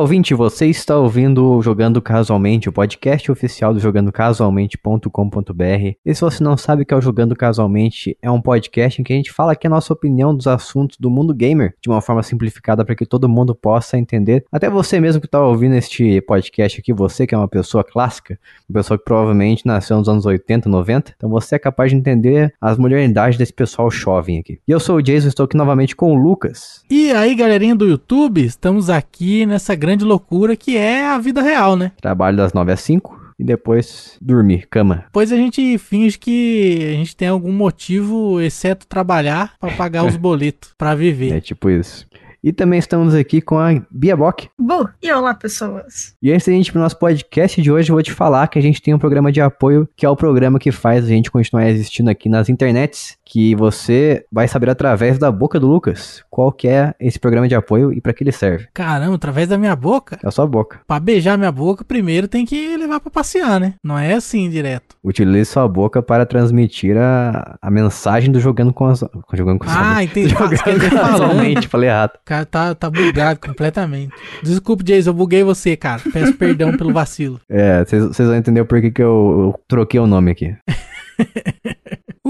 [0.00, 5.94] ouvinte, você está ouvindo o Jogando Casualmente, o podcast oficial do jogandocasualmente.com.br.
[6.04, 9.04] E se você não sabe o que é o Jogando Casualmente, é um podcast em
[9.04, 12.00] que a gente fala aqui a nossa opinião dos assuntos do mundo gamer, de uma
[12.00, 14.42] forma simplificada para que todo mundo possa entender.
[14.50, 18.38] Até você mesmo que está ouvindo este podcast aqui, você que é uma pessoa clássica,
[18.70, 22.54] uma pessoa que provavelmente nasceu nos anos 80, 90, então você é capaz de entender
[22.58, 24.60] as modernidades desse pessoal jovem aqui.
[24.66, 26.82] E eu sou o Jason, estou aqui novamente com o Lucas.
[26.90, 31.76] E aí, galerinha do YouTube, estamos aqui nessa grande loucura que é a vida real,
[31.76, 31.92] né?
[32.00, 35.04] Trabalho das 9 às 5 e depois dormir, cama.
[35.06, 40.14] Depois a gente finge que a gente tem algum motivo, exceto trabalhar, para pagar os
[40.18, 41.32] boletos, para viver.
[41.32, 42.06] É tipo isso.
[42.42, 44.48] E também estamos aqui com a Bia Bock.
[44.58, 46.14] Bu, e olá pessoas.
[46.22, 48.58] E antes da gente ir pro nosso podcast de hoje, eu vou te falar que
[48.58, 51.30] a gente tem um programa de apoio, que é o programa que faz a gente
[51.30, 56.50] continuar existindo aqui nas internets, que você vai saber através da boca do Lucas qual
[56.50, 58.66] que é esse programa de apoio e para que ele serve.
[58.74, 60.18] Caramba, através da minha boca?
[60.20, 60.80] É a sua boca.
[60.84, 63.74] Pra beijar minha boca, primeiro tem que levar pra passear, né?
[63.84, 64.96] Não é assim direto.
[65.04, 69.04] Utilize sua boca para transmitir a, a mensagem do jogando com as.
[69.32, 70.30] Jogando com Ah, as entendi.
[70.30, 72.16] Jogando casualmente, falei errado.
[72.16, 74.12] O cara tá, tá bugado completamente.
[74.42, 76.02] Desculpe, Jason, eu buguei você, cara.
[76.12, 77.40] Peço perdão pelo vacilo.
[77.48, 80.52] É, vocês vão entender o porquê que eu, eu troquei o nome aqui.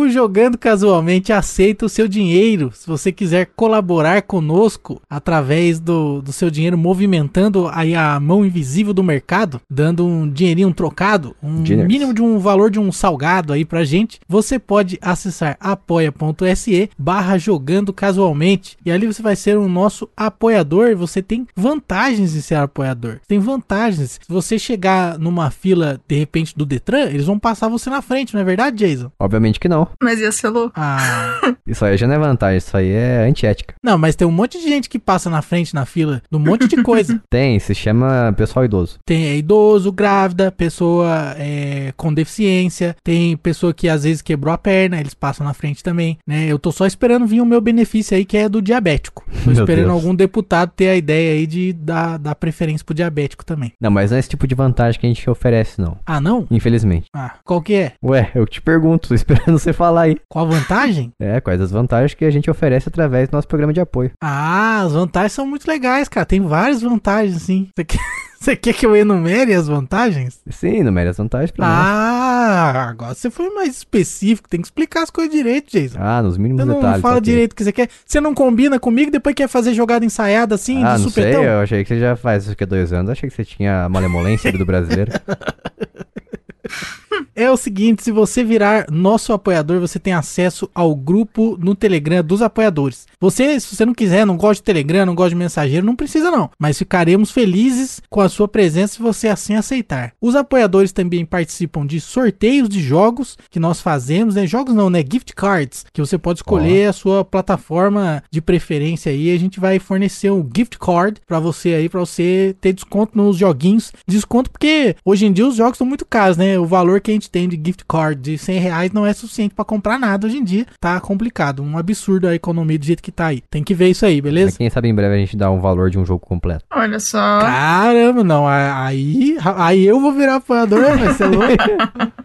[0.00, 2.70] O Jogando Casualmente aceita o seu dinheiro.
[2.72, 8.94] Se você quiser colaborar conosco através do, do seu dinheiro, movimentando aí a mão invisível
[8.94, 11.86] do mercado, dando um dinheirinho um trocado, um Diners.
[11.86, 17.36] mínimo de um valor de um salgado aí pra gente, você pode acessar apoia.se barra
[17.36, 18.78] jogando casualmente.
[18.82, 23.20] E ali você vai ser o nosso apoiador você tem vantagens em ser apoiador.
[23.28, 24.12] Tem vantagens.
[24.12, 28.32] Se você chegar numa fila, de repente, do Detran, eles vão passar você na frente,
[28.32, 29.12] não é verdade, Jason?
[29.18, 29.89] Obviamente que não.
[30.02, 30.72] Mas ia ser louco.
[30.76, 31.40] Ah.
[31.66, 33.74] Isso aí já não é vantagem, isso aí é antiética.
[33.82, 36.40] Não, mas tem um monte de gente que passa na frente na fila de um
[36.40, 37.20] monte de coisa.
[37.30, 38.98] Tem, se chama pessoal idoso.
[39.06, 44.58] Tem é, idoso, grávida, pessoa é, com deficiência, tem pessoa que às vezes quebrou a
[44.58, 46.46] perna, eles passam na frente também, né?
[46.46, 49.24] Eu tô só esperando vir o meu benefício aí, que é do diabético.
[49.44, 49.94] Tô Meu esperando Deus.
[49.94, 53.72] algum deputado ter a ideia aí de dar, dar preferência pro diabético também.
[53.80, 55.98] Não, mas não é esse tipo de vantagem que a gente oferece, não.
[56.04, 56.46] Ah, não?
[56.50, 57.06] Infelizmente.
[57.14, 57.92] Ah, qual que é?
[58.02, 60.16] Ué, eu te pergunto, tô esperando você falar aí.
[60.28, 61.10] Qual a vantagem?
[61.18, 64.10] É, quais as vantagens que a gente oferece através do nosso programa de apoio.
[64.22, 66.26] Ah, as vantagens são muito legais, cara.
[66.26, 67.68] Tem várias vantagens, sim.
[67.74, 67.98] Você quer,
[68.38, 70.38] você quer que eu enumere as vantagens?
[70.50, 71.76] Sim, numere as vantagens pra nós.
[71.78, 74.48] Ah, agora você foi mais específico.
[74.50, 75.96] Tem que explicar as coisas direito, Jason.
[75.98, 77.00] Ah, nos mínimos Você não detalhes.
[77.00, 77.88] fala direito o que você quer.
[78.04, 81.34] Você não combina comigo e depois quer fazer jogada ensaiada assim, Ah, de não sei,
[81.36, 83.10] eu achei que você já faz isso aqui há dois anos.
[83.10, 85.12] Achei que você tinha a malemolência do brasileiro.
[87.34, 92.22] É o seguinte, se você virar nosso apoiador, você tem acesso ao grupo no Telegram
[92.22, 93.06] dos apoiadores.
[93.20, 96.30] Você, se você não quiser, não gosta de Telegram, não gosta de mensageiro, não precisa
[96.30, 96.50] não.
[96.58, 100.12] Mas ficaremos felizes com a sua presença se você assim aceitar.
[100.20, 104.46] Os apoiadores também participam de sorteios de jogos que nós fazemos, né?
[104.46, 105.00] Jogos não, né?
[105.00, 109.30] Gift cards, que você pode escolher a sua plataforma de preferência aí.
[109.34, 113.36] A gente vai fornecer um gift card pra você aí, pra você ter desconto nos
[113.36, 113.92] joguinhos.
[114.06, 116.58] Desconto porque hoje em dia os jogos estão muito caros, né?
[116.58, 119.54] O valor que a gente tem de gift card de 100 reais não é suficiente
[119.54, 120.66] pra comprar nada hoje em dia.
[120.80, 123.42] Tá complicado, um absurdo a economia do jeito que tá aí.
[123.50, 124.58] Tem que ver isso aí, Mas beleza?
[124.58, 126.64] quem sabe em breve a gente dá um valor de um jogo completo.
[126.72, 127.40] Olha só.
[127.40, 131.46] Caramba, não, aí, aí eu vou virar apoiador, vai ser louco.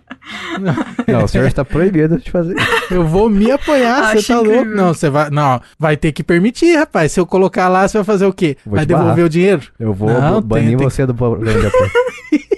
[1.07, 2.55] Não, o senhor está proibido de fazer.
[2.89, 4.65] Eu vou me apoiar, você tá louco?
[4.65, 7.11] Não, você vai, não, vai ter que permitir, rapaz.
[7.11, 8.57] Se eu colocar lá, você vai fazer o quê?
[8.65, 9.25] Vou vai devolver barrar.
[9.27, 9.61] o dinheiro?
[9.79, 11.91] Eu vou Não, ba- banir tem- tem- você do programa de apoio.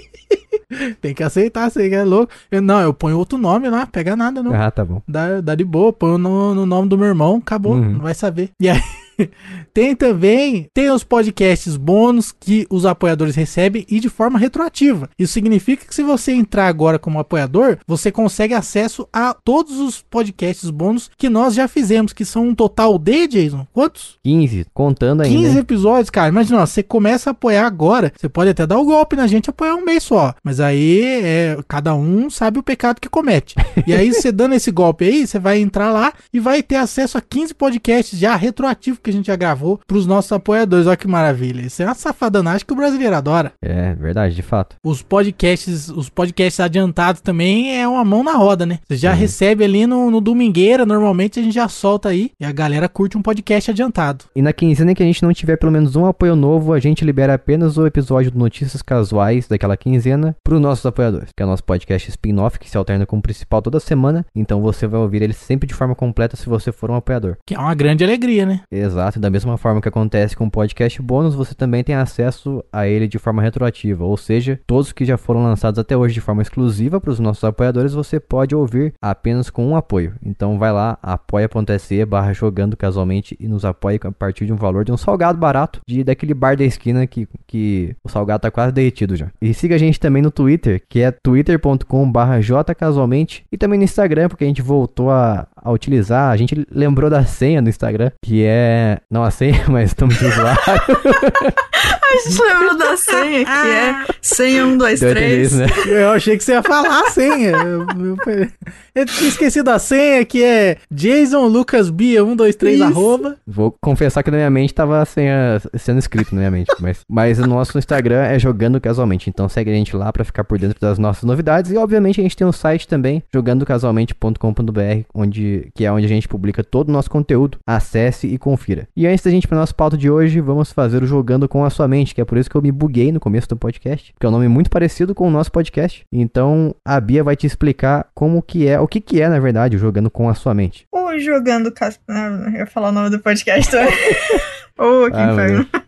[1.00, 2.32] Tem que aceitar, você que é louco.
[2.50, 4.54] Eu, não, eu ponho outro nome lá, pega nada não.
[4.54, 5.02] Ah, tá bom.
[5.08, 7.92] Dá, dá de boa, põe no, no nome do meu irmão, acabou, Uhum.
[7.94, 8.50] não vai saber.
[8.60, 8.80] E aí,
[9.72, 15.08] tem também, tem os podcasts bônus que os apoiadores recebem e de forma retroativa.
[15.18, 20.02] Isso significa que se você entrar agora como apoiador, você consegue acesso a todos os
[20.02, 24.18] podcasts bônus que nós já fizemos, que são um total de, Jason, quantos?
[24.24, 25.36] 15, contando ainda.
[25.36, 25.58] 15 hein?
[25.58, 26.28] episódios, cara.
[26.28, 28.12] Imagina, ó, você começa a apoiar agora.
[28.16, 30.34] Você pode até dar o golpe na gente apoiar um mês só.
[30.42, 33.54] Mas aí, é, cada um sabe o pecado que comete.
[33.86, 37.18] E aí, você dando esse golpe aí, você vai entrar lá e vai ter acesso
[37.18, 40.86] a 15 podcasts já retroativos que a gente já gravou pros nossos apoiadores.
[40.86, 41.62] Olha que maravilha.
[41.62, 43.52] Isso é uma safadanagem que o brasileiro adora.
[43.62, 44.76] É, verdade, de fato.
[44.84, 48.78] Os podcasts, os podcasts adiantados também é uma mão na roda, né?
[48.86, 49.20] Você já Sim.
[49.20, 53.16] recebe ali no, no Domingueira, normalmente a gente já solta aí e a galera curte
[53.16, 54.26] um podcast adiantado.
[54.36, 57.04] E na quinzena que a gente não tiver pelo menos um apoio novo, a gente
[57.04, 61.48] libera apenas o episódio do Notícias Casuais daquela quinzena para nossos apoiadores, que é o
[61.48, 64.24] nosso podcast spin-off que se alterna com o principal toda semana.
[64.34, 67.36] Então você vai ouvir ele sempre de forma completa se você for um apoiador.
[67.46, 68.60] Que é uma grande alegria, né?
[68.70, 68.97] Exato.
[68.98, 72.64] Exato, e da mesma forma que acontece com o podcast bônus, você também tem acesso
[72.72, 76.20] a ele de forma retroativa, ou seja, todos que já foram lançados até hoje de
[76.20, 80.14] forma exclusiva para os nossos apoiadores, você pode ouvir apenas com um apoio.
[80.20, 84.84] Então vai lá, apoia.se barra jogando casualmente e nos apoie a partir de um valor
[84.84, 88.72] de um salgado barato, de daquele bar da esquina que, que o salgado tá quase
[88.72, 89.28] derretido já.
[89.40, 93.84] E siga a gente também no Twitter, que é twitter.com barra jcasualmente, e também no
[93.84, 98.10] Instagram, porque a gente voltou a, a utilizar, a gente lembrou da senha no Instagram,
[98.24, 100.60] que é, não a senha, mas estamos de usuário.
[102.10, 105.52] A gente lembrou da senha, que é senha 1, 2, Deu 3.
[105.52, 105.66] né?
[105.86, 107.50] Eu achei que você ia falar a senha.
[107.50, 108.48] Eu, eu,
[108.94, 112.84] eu tinha esquecido a senha, que é Jason Lucas Bia 123 Isso.
[112.84, 113.36] arroba.
[113.46, 117.00] Vou confessar que na minha mente tava a senha sendo escrito na minha mente, mas,
[117.08, 120.58] mas o nosso Instagram é jogando casualmente, então segue a gente lá pra ficar por
[120.58, 125.84] dentro das nossas novidades e obviamente a gente tem um site também, jogandocasualmente.com.br, onde que
[125.84, 127.58] é onde a gente publica todo o nosso conteúdo.
[127.66, 128.88] Acesse e confira.
[128.96, 131.64] E antes da gente ir para nosso pauta de hoje, vamos fazer o jogando com
[131.64, 134.12] a sua mente, que é por isso que eu me buguei no começo do podcast,
[134.12, 136.04] porque é um nome muito parecido com o nosso podcast.
[136.12, 139.76] Então, a Bia vai te explicar como que é, o que que é, na verdade,
[139.76, 140.86] o jogando com a sua mente.
[140.92, 141.72] O jogando.
[141.72, 142.00] Cas...
[142.08, 143.92] Não, eu ia falar o nome do podcast também.
[144.78, 145.66] Ô, que Ah, inferno.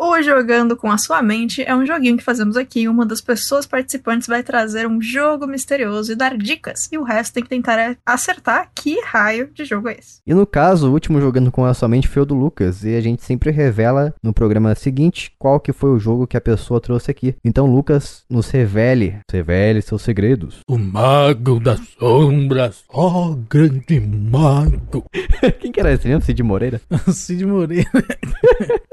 [0.00, 2.86] O Jogando com a Sua Mente é um joguinho que fazemos aqui.
[2.86, 7.34] Uma das pessoas participantes vai trazer um jogo misterioso e dar dicas, e o resto
[7.34, 10.20] tem que tentar acertar que raio de jogo é esse.
[10.24, 12.94] E no caso, o último jogando com a sua mente foi o do Lucas, e
[12.94, 16.80] a gente sempre revela no programa seguinte qual que foi o jogo que a pessoa
[16.80, 17.34] trouxe aqui.
[17.44, 20.60] Então, Lucas, nos revele, revele seus segredos.
[20.68, 25.04] O mago das sombras, ó grande mago.
[25.58, 26.22] Quem que era esse mesmo?
[26.22, 26.80] Cid Moreira?
[27.12, 27.90] Cid Moreira.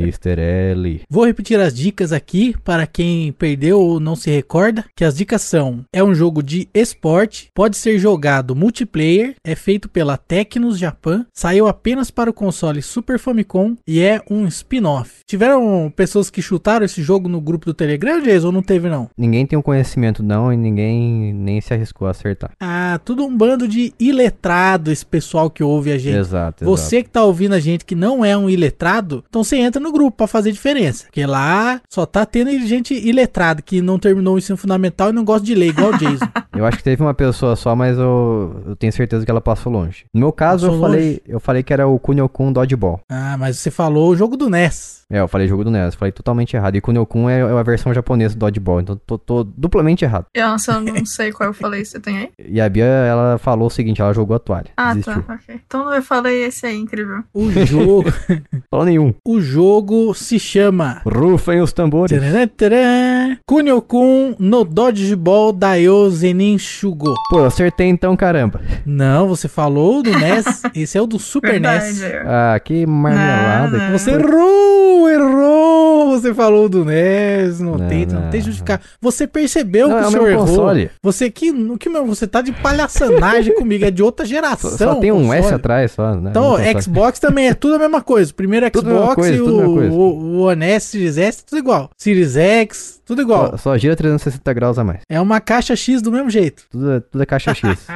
[0.00, 0.38] Mr.
[0.38, 1.02] L.
[1.08, 5.42] Vou repetir as dicas aqui para quem perdeu ou não se recorda, que as dicas
[5.42, 11.26] são: é um jogo de esporte, pode ser jogado multiplayer, é feito pela Tecnos Japan,
[11.32, 15.20] saiu apenas para o console Super Famicom e é um spin-off.
[15.26, 19.08] Tiveram pessoas que chutaram esse jogo no grupo do Telegram, Jason, ou não teve não?
[19.16, 22.52] Ninguém tem um conhecimento não e ninguém nem se arriscou a acertar.
[22.60, 26.16] Ah, tudo um bando de iletrado esse pessoal que ouve a gente.
[26.16, 26.64] Exato, exato.
[26.64, 29.92] Você que tá ouvindo a gente que não é um iletrado, então você entra no
[29.92, 31.04] grupo pra fazer diferença.
[31.04, 35.24] Porque lá só tá tendo gente iletrada que não terminou o ensino fundamental e não
[35.24, 36.26] gosta de ler, igual o Jason.
[36.54, 39.72] Eu acho que teve uma pessoa só, mas eu, eu tenho certeza que ela passou
[39.72, 40.04] longe.
[40.12, 43.00] No meu caso, Passou eu falei, eu falei que era o Kunio-kun Dodgeball.
[43.10, 45.01] ah, mas você falou o jogo do NES.
[45.12, 46.74] É, eu falei jogo do NES, falei totalmente errado.
[46.74, 50.24] E Kunio-kun é, é a versão japonesa do Dodgeball, então tô, tô duplamente errado.
[50.34, 52.30] Nossa, eu não sei qual eu falei, você tem aí?
[52.48, 54.70] E a Bia, ela falou o seguinte, ela jogou a toalha.
[54.74, 55.22] Ah, desistiu.
[55.22, 55.60] tá, ok.
[55.66, 57.22] Então eu falei esse aí, incrível.
[57.34, 58.04] O jogo,
[58.70, 59.12] Falou nenhum.
[59.26, 62.18] o jogo se chama Rufem os tambores.
[62.18, 67.14] Tcharam, tcharam, Kunio-kun no Dodgeball Daio Zenin Shugo.
[67.30, 68.60] Pô, eu acertei então, caramba.
[68.84, 71.98] Não, você falou do NES, esse é o do Super NES.
[71.98, 72.26] Verdade.
[72.26, 73.78] Ah, que marmelada.
[73.78, 75.91] Não, que Você errou, errou.
[76.20, 78.30] Você falou do NES, não, Não, tenta, não, não.
[78.30, 78.80] tem justificar.
[79.00, 80.46] Você percebeu Não, que é o senhor errou.
[80.46, 80.90] console.
[81.02, 84.70] Você que, que meu, você tá de palhaçanagem comigo, é de outra geração.
[84.70, 85.38] Só, só tem um console.
[85.38, 86.30] S atrás, só, né?
[86.30, 86.82] Então, console.
[86.82, 88.30] Xbox também é tudo a mesma coisa.
[88.30, 91.90] O primeiro Xbox coisa, e o, o, o One S, Series S, tudo igual.
[91.96, 93.50] Series X, tudo igual.
[93.52, 95.00] Só, só gira 360 graus a mais.
[95.08, 96.64] É uma caixa X do mesmo jeito.
[96.70, 97.86] Tudo, é- tudo é caixa X.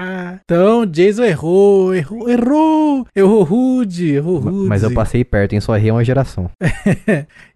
[0.45, 4.69] Então, Jason errou, errou, errou, errou rude, errou rude.
[4.69, 5.61] Mas eu passei perto, hein?
[5.61, 6.51] Só errei uma geração.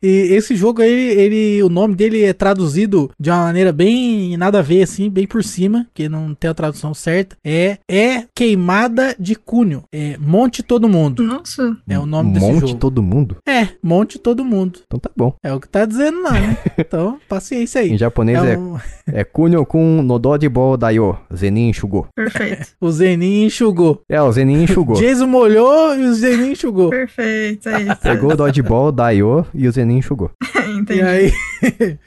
[0.02, 4.58] E esse jogo aí, ele, o nome dele é traduzido de uma maneira bem nada
[4.58, 7.36] a ver, assim, bem por cima, que não tem a tradução certa.
[7.44, 9.82] É, é Queimada de Cunho.
[9.92, 11.22] É Monte Todo Mundo.
[11.22, 11.76] Nossa.
[11.88, 12.74] É o nome desse Monte jogo.
[12.80, 13.36] todo mundo?
[13.48, 14.80] É, Monte Todo Mundo.
[14.86, 15.34] Então tá bom.
[15.42, 16.56] É o que tá dizendo lá, né?
[16.78, 17.92] Então, paciência aí.
[17.92, 18.76] Em japonês É é, um-
[19.12, 21.16] é Kunio-kun no Dodgeball Daio.
[21.34, 22.06] Zenin enxugou.
[22.14, 22.68] Perfeito.
[22.80, 24.00] o Zenin enxugou.
[24.08, 24.96] É, o Zenin enxugou.
[24.96, 26.90] Jason molhou e o Zenin enxugou.
[26.90, 27.96] Perfeito, é isso.
[28.02, 30.30] Pegou o Dodgeball, Daio e o Zenin enxugou.
[30.78, 31.00] Entendi.
[31.00, 31.32] E aí,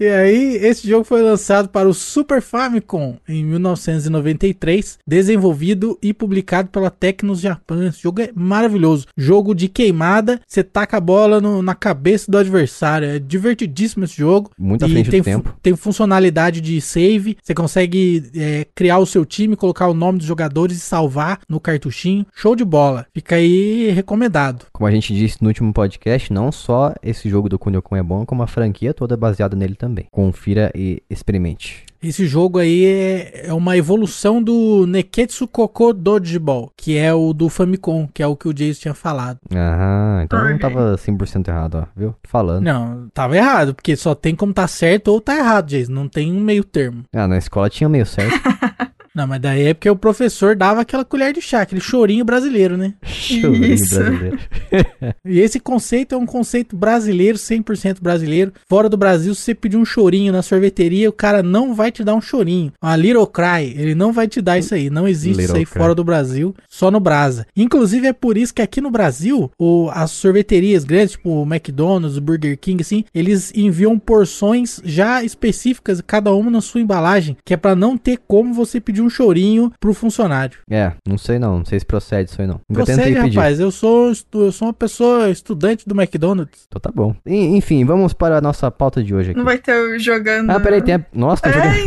[0.00, 6.68] e aí, esse jogo foi lançado para o Super Famicom em 1993, desenvolvido e publicado
[6.68, 7.88] pela Tecnos Japan.
[7.88, 9.06] Esse jogo é maravilhoso.
[9.16, 13.08] Jogo de queimada, você taca a bola no- na cabeça do adversário.
[13.08, 14.50] É divertidíssimo esse jogo.
[14.58, 15.54] Muito à E frente tem, do tempo.
[15.62, 17.36] tem funcionalidade de save.
[17.42, 21.58] Você consegue é, criar o seu time, colocar o nome dos jogadores e salvar no
[21.60, 22.24] cartuchinho.
[22.34, 23.06] Show de bola.
[23.12, 24.66] Fica aí recomendado.
[24.72, 28.24] Como a gente disse no último podcast, não só esse jogo do Kunio-kun é bom,
[28.26, 30.06] como a franquia toda é baseada nele também.
[30.10, 31.84] Confira e experimente.
[32.02, 37.50] Esse jogo aí é, é uma evolução do Neketsu Koko Dodgeball, que é o do
[37.50, 39.38] Famicom, que é o que o Jason tinha falado.
[39.54, 40.58] Ah, então não Ok.
[40.60, 41.86] tava 100% errado, ó.
[41.94, 42.14] Viu?
[42.24, 42.64] Falando.
[42.64, 45.92] Não, tava errado, porque só tem como tá certo ou tá errado, Jason.
[45.92, 47.04] Não tem um meio termo.
[47.12, 48.32] Ah, na escola tinha meio certo.
[49.14, 52.76] Não, mas daí é porque o professor dava aquela colher de chá, aquele chorinho brasileiro,
[52.76, 52.94] né?
[53.02, 53.96] Chorinho Isso.
[53.96, 54.38] brasileiro.
[55.24, 58.52] E esse conceito é um conceito brasileiro, 100% brasileiro.
[58.68, 62.02] Fora do Brasil, se você pedir um chorinho na sorveteria, o cara não vai te
[62.02, 62.72] dar um chorinho.
[62.82, 64.88] Uma Little Cry, ele não vai te dar isso aí.
[64.90, 65.78] Não existe isso Little aí Cry.
[65.78, 67.46] fora do Brasil, só no Brasa.
[67.56, 72.16] Inclusive, é por isso que aqui no Brasil, o, as sorveterias grandes, tipo o McDonald's,
[72.16, 77.54] o Burger King, assim, eles enviam porções já específicas, cada uma na sua embalagem, que
[77.54, 80.58] é pra não ter como você pedir um chorinho pro funcionário.
[80.70, 81.58] É, não sei não.
[81.58, 82.60] Não sei se procede isso aí não.
[82.68, 83.36] Nunca Procede, tentei pedir.
[83.36, 86.64] rapaz, eu sou, estu- eu sou uma pessoa estudante do McDonald's.
[86.68, 87.14] Então tá bom.
[87.26, 89.38] E- enfim, vamos para a nossa pauta de hoje aqui.
[89.38, 90.50] Não vai ter o jogando.
[90.50, 91.00] Ah, peraí, tem a...
[91.12, 91.78] Nossa, tá É, jogando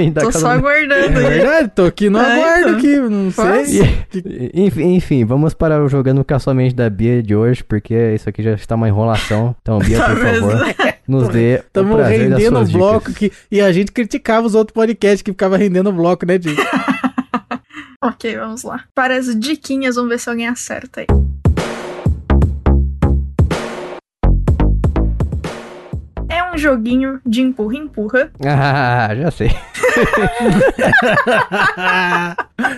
[0.00, 0.10] então.
[0.12, 0.52] da Tô só.
[0.52, 1.24] É aguardando aí.
[1.24, 2.78] verdade, tô aqui no É, aguardo então.
[2.78, 3.68] aqui, não Faz.
[3.68, 3.98] sei.
[4.24, 8.42] E- enfim, enfim, vamos para o jogando casualmente da Bia de hoje, porque isso aqui
[8.42, 9.54] já está uma enrolação.
[9.62, 10.74] Então, Bia, Tá por favor, mesmo.
[11.06, 13.16] nos dê o das rendendo o bloco dicas.
[13.16, 16.57] que, e a gente criticava os outros podcasts que ficava rendendo o bloco, né, Diego?
[18.00, 18.84] Ok, vamos lá.
[18.94, 21.06] Para as diquinhas, vamos ver se alguém acerta aí.
[26.58, 28.30] Joguinho de empurra-empurra.
[28.44, 29.50] Ah, já sei.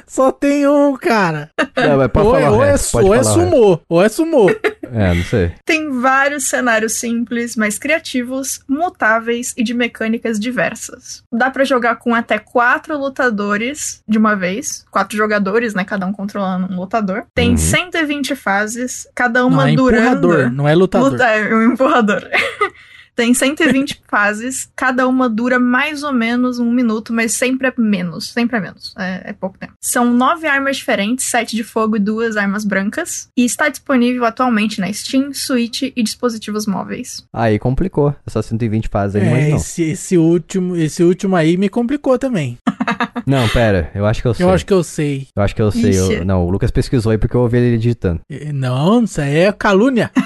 [0.07, 1.51] Só tem um, cara.
[1.77, 3.51] Não, mas pode Ou, falar é, o ou, é, resto, pode ou é falar resto.
[3.51, 4.51] sumô, ou é sumô.
[4.93, 5.53] É, não sei.
[5.65, 11.23] Tem vários cenários simples, mas criativos, mutáveis e de mecânicas diversas.
[11.33, 14.85] Dá pra jogar com até quatro lutadores de uma vez.
[14.91, 15.85] Quatro jogadores, né?
[15.85, 17.25] Cada um controlando um lutador.
[17.35, 17.57] Tem Uhum.
[17.57, 20.01] 120 fases, cada Não, uma é durando.
[20.27, 21.13] empurrador, não é lutador.
[21.13, 22.23] Luta- é um empurrador.
[23.21, 28.31] Tem 120 fases, cada uma dura mais ou menos um minuto, mas sempre é menos,
[28.33, 29.75] sempre é menos, é, é pouco tempo.
[29.79, 34.81] São nove armas diferentes, sete de fogo e duas armas brancas, e está disponível atualmente
[34.81, 37.23] na Steam, Switch e dispositivos móveis.
[37.31, 38.17] Aí complicou.
[38.27, 39.57] Essas 120 fases aí, É, mas não.
[39.59, 42.57] esse, esse último, esse último aí me complicou também.
[43.27, 44.47] Não, pera, eu acho que eu sei.
[44.47, 45.27] Eu acho que eu sei.
[45.37, 45.99] Eu acho que eu sei.
[45.99, 46.25] eu-.
[46.25, 48.21] Não, o Lucas pesquisou aí porque eu ouvi ele digitando.
[48.31, 50.11] Eh, Não, isso aí é calúnia.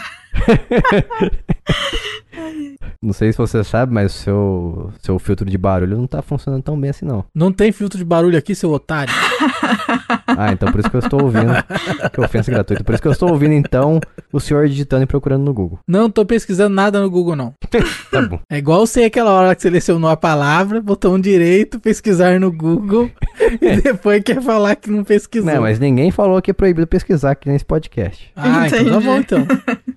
[3.03, 6.63] Não sei se você sabe, mas o seu, seu filtro de barulho não tá funcionando
[6.63, 7.25] tão bem assim, não.
[7.35, 9.13] Não tem filtro de barulho aqui, seu otário.
[10.37, 11.53] Ah, então por isso que eu estou ouvindo.
[12.13, 12.83] que ofensa gratuita.
[12.83, 14.01] Por isso que eu estou ouvindo, então,
[14.33, 15.79] o senhor digitando e procurando no Google.
[15.87, 17.55] Não tô pesquisando nada no Google, não.
[18.11, 18.39] Tá bom.
[18.49, 23.11] É igual você aquela hora que selecionou a palavra, botão direito, pesquisar no Google,
[23.61, 25.53] e depois quer falar que não pesquisou.
[25.53, 28.31] Não, mas ninguém falou que é proibido pesquisar aqui nesse podcast.
[28.37, 29.07] Ah, então tá Entendi.
[29.07, 29.47] bom, então.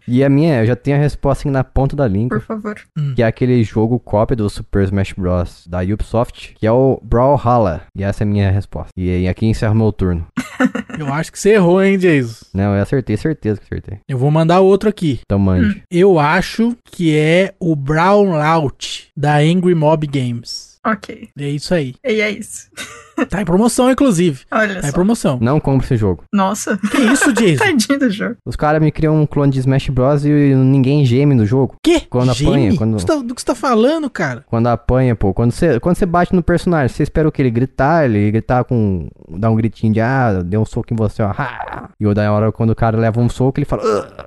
[0.08, 2.27] E a minha, eu já tenho a resposta aqui na ponta da língua.
[2.30, 2.76] Por favor.
[3.16, 5.66] Que é aquele jogo cópia do Super Smash Bros.
[5.68, 7.84] da Ubisoft, que é o Brawlhalla.
[7.96, 8.92] E essa é a minha resposta.
[8.96, 10.26] E aqui encerra o meu turno.
[10.98, 12.46] Eu acho que você errou, hein, Jesus?
[12.54, 14.00] Não, eu acertei, certeza que acertei.
[14.08, 15.20] Eu vou mandar outro aqui.
[15.22, 15.84] Então mande.
[15.92, 20.77] Eu acho que é o Brown Out da Angry Mob Games.
[20.92, 21.30] Ok.
[21.38, 21.96] É isso aí.
[22.06, 22.68] E é isso.
[23.32, 24.42] Tá em promoção, inclusive.
[24.52, 24.94] Olha Tá em só.
[24.94, 25.40] promoção.
[25.42, 26.24] Não compre esse jogo.
[26.32, 27.64] Nossa, Que isso, Jason?
[27.66, 28.36] tadinho do jogo.
[28.46, 30.24] Os caras me criam um clone de Smash Bros.
[30.24, 31.78] e ninguém geme no jogo.
[31.84, 32.02] Que?
[32.02, 32.52] Quando Geme?
[32.52, 34.46] apanha, quando- Do, que você tá, do que você tá falando, cara?
[34.46, 35.34] Quando apanha, pô.
[35.34, 37.42] Quando você, quando você bate no personagem, você espera o que?
[37.42, 39.08] Ele gritar, ele gritar com.
[39.32, 41.32] dar um gritinho de ah, deu um soco em você, ó.
[41.36, 41.90] ha!
[42.00, 43.82] E o da hora, quando o cara leva um soco, ele fala.
[43.84, 44.26] "Ugh, ugh."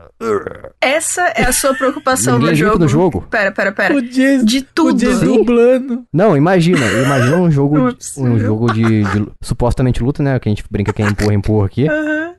[0.81, 2.79] Essa é a sua preocupação no jogo.
[2.79, 3.27] no jogo.
[3.31, 3.95] Pera, pera, pera.
[3.97, 4.99] O Jason, De o tudo.
[4.99, 5.37] Jason Sim.
[5.39, 6.05] dublando.
[6.13, 6.85] Não, imagina.
[7.05, 10.39] Imagina um jogo, de- um jogo de, de supostamente luta, né?
[10.39, 11.87] Que a gente brinca que é empurra, empurra aqui.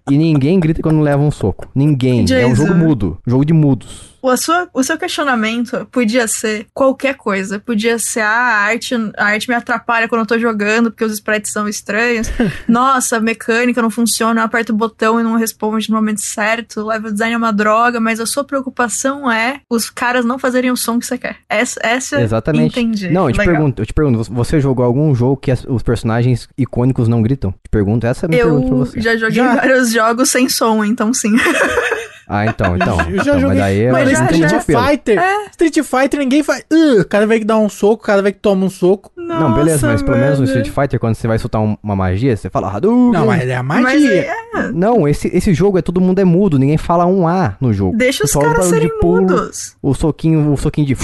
[0.09, 1.67] E ninguém grita quando leva um soco.
[1.75, 2.19] Ninguém.
[2.19, 2.55] É um Jason.
[2.55, 3.17] jogo mudo.
[3.25, 4.10] Jogo de mudos.
[4.21, 7.59] O, sua- o seu questionamento podia ser qualquer coisa.
[7.59, 11.13] Podia ser, ah, a arte, a arte me atrapalha quando eu tô jogando porque os
[11.13, 12.27] sprites são estranhos.
[12.67, 16.81] Nossa, a mecânica não funciona, eu aperto o botão e não responde no momento certo.
[16.81, 20.71] O level design é uma droga, mas a sua preocupação é os caras não fazerem
[20.71, 21.37] o som que você quer.
[21.49, 22.79] Essa, essa Exatamente.
[22.79, 23.09] entendi.
[23.09, 23.55] Não, eu te Legal.
[23.55, 27.51] pergunto, eu te pergunto, você jogou algum jogo que os personagens icônicos não gritam?
[27.51, 29.01] Te pergunto, essa é a minha pergunta pra Eu você.
[29.01, 29.55] já joguei Já.
[29.55, 31.35] vários jogos sem som, então sim.
[32.33, 32.97] Ah, então, então.
[33.09, 33.47] Eu já então, joguei.
[33.47, 34.61] Mas daí eu Mas já- Street.
[34.63, 35.19] Fighter.
[35.19, 35.45] É.
[35.51, 36.63] Street Fighter ninguém faz.
[36.71, 39.11] Uh, cada vez que dá um soco, cada vez que toma um soco.
[39.17, 42.35] Não, beleza, mas pelo menos no Street Fighter, quando você vai soltar um- uma magia,
[42.37, 43.11] você fala Hadouken.
[43.11, 44.11] Não, mas é a Mas magia.
[44.55, 47.73] é, Não, esse, esse jogo é todo mundo é mudo, ninguém fala um A no
[47.73, 47.97] jogo.
[47.97, 49.75] deixa os Só o caras barulho de serem pulo, mudos.
[49.81, 50.95] O soquinho, o soquinho de.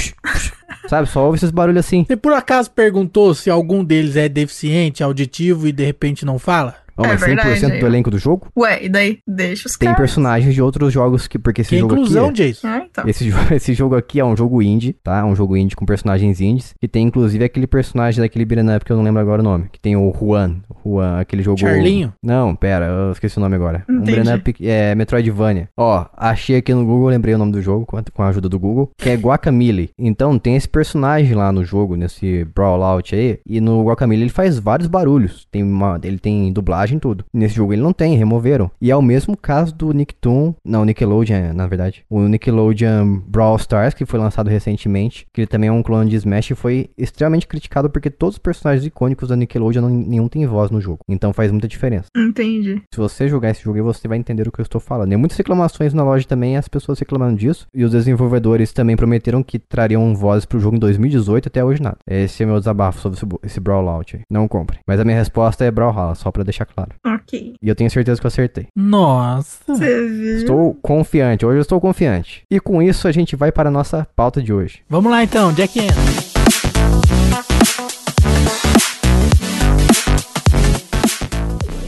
[0.87, 2.05] sabe, só ouve esses barulhos assim.
[2.07, 6.75] Você por acaso perguntou se algum deles é deficiente, auditivo e de repente não fala?
[6.97, 9.19] Ó, É mas 100% verdade, do elenco do jogo Ué, e daí?
[9.27, 9.99] Deixa os tem caras.
[10.01, 12.67] personagens de outros jogos que porque esse Que jogo inclusão, aqui, Jason.
[12.67, 13.07] Ah, então.
[13.07, 15.19] esse, esse jogo aqui é um jogo indie, tá?
[15.19, 18.85] É um jogo indie com personagens indies e tem inclusive aquele personagem daquele beat'em up
[18.85, 22.13] que eu não lembro agora o nome, que tem o Juan, Juan, aquele jogo Charlinho.
[22.23, 23.83] Não, pera, eu esqueci o nome agora.
[23.89, 24.11] Um Entendi.
[24.23, 25.69] beat'em up é Metroidvania.
[25.77, 28.49] Ó, achei aqui no Google, lembrei o nome do jogo com a, com a ajuda
[28.49, 29.89] do Google, que é Guacamole.
[29.97, 34.57] Então tem esse personagem lá no jogo, nesse Brawlout aí, e no Guacamole ele faz
[34.59, 35.45] vários barulhos.
[35.51, 37.25] Tem uma, ele tem dublagem e tudo.
[37.33, 38.71] Nesse jogo ele não tem, removeram.
[38.81, 42.03] E é o mesmo caso do Nicktoon, não, Nickelodeon, na verdade.
[42.09, 46.15] O Nickelodeon Brawl Stars, que foi lançado recentemente, que ele também é um clone de
[46.15, 50.45] Smash e foi extremamente criticado porque todos os personagens icônicos da Nickelodeon, não- nenhum tem
[50.45, 50.99] voz no jogo.
[51.07, 52.07] Então faz muita diferença.
[52.15, 52.81] Entendi.
[52.93, 55.09] Se você jogar esse jogo aí, você vai entender o que eu estou falando.
[55.09, 57.67] Tem muitas reclamações na loja também, as pessoas reclamando disso.
[57.73, 61.97] E os desenvolvedores também prometeram que trariam vozes pro jogo em 2018, até hoje nada.
[62.09, 64.21] Esse é meu desabafo sobre esse, esse Brawlout aí.
[64.29, 64.79] Não compre.
[64.87, 66.76] Mas a minha resposta é Brawlhalla, só pra deixar claro.
[67.05, 67.55] Ok.
[67.61, 68.67] E eu tenho certeza que eu acertei.
[68.75, 69.59] Nossa.
[69.67, 70.37] Você viu?
[70.37, 72.43] Estou confiante, hoje eu estou confiante.
[72.49, 74.81] E com isso a gente vai para a nossa pauta de hoje.
[74.89, 77.56] Vamos lá então, Jack entra.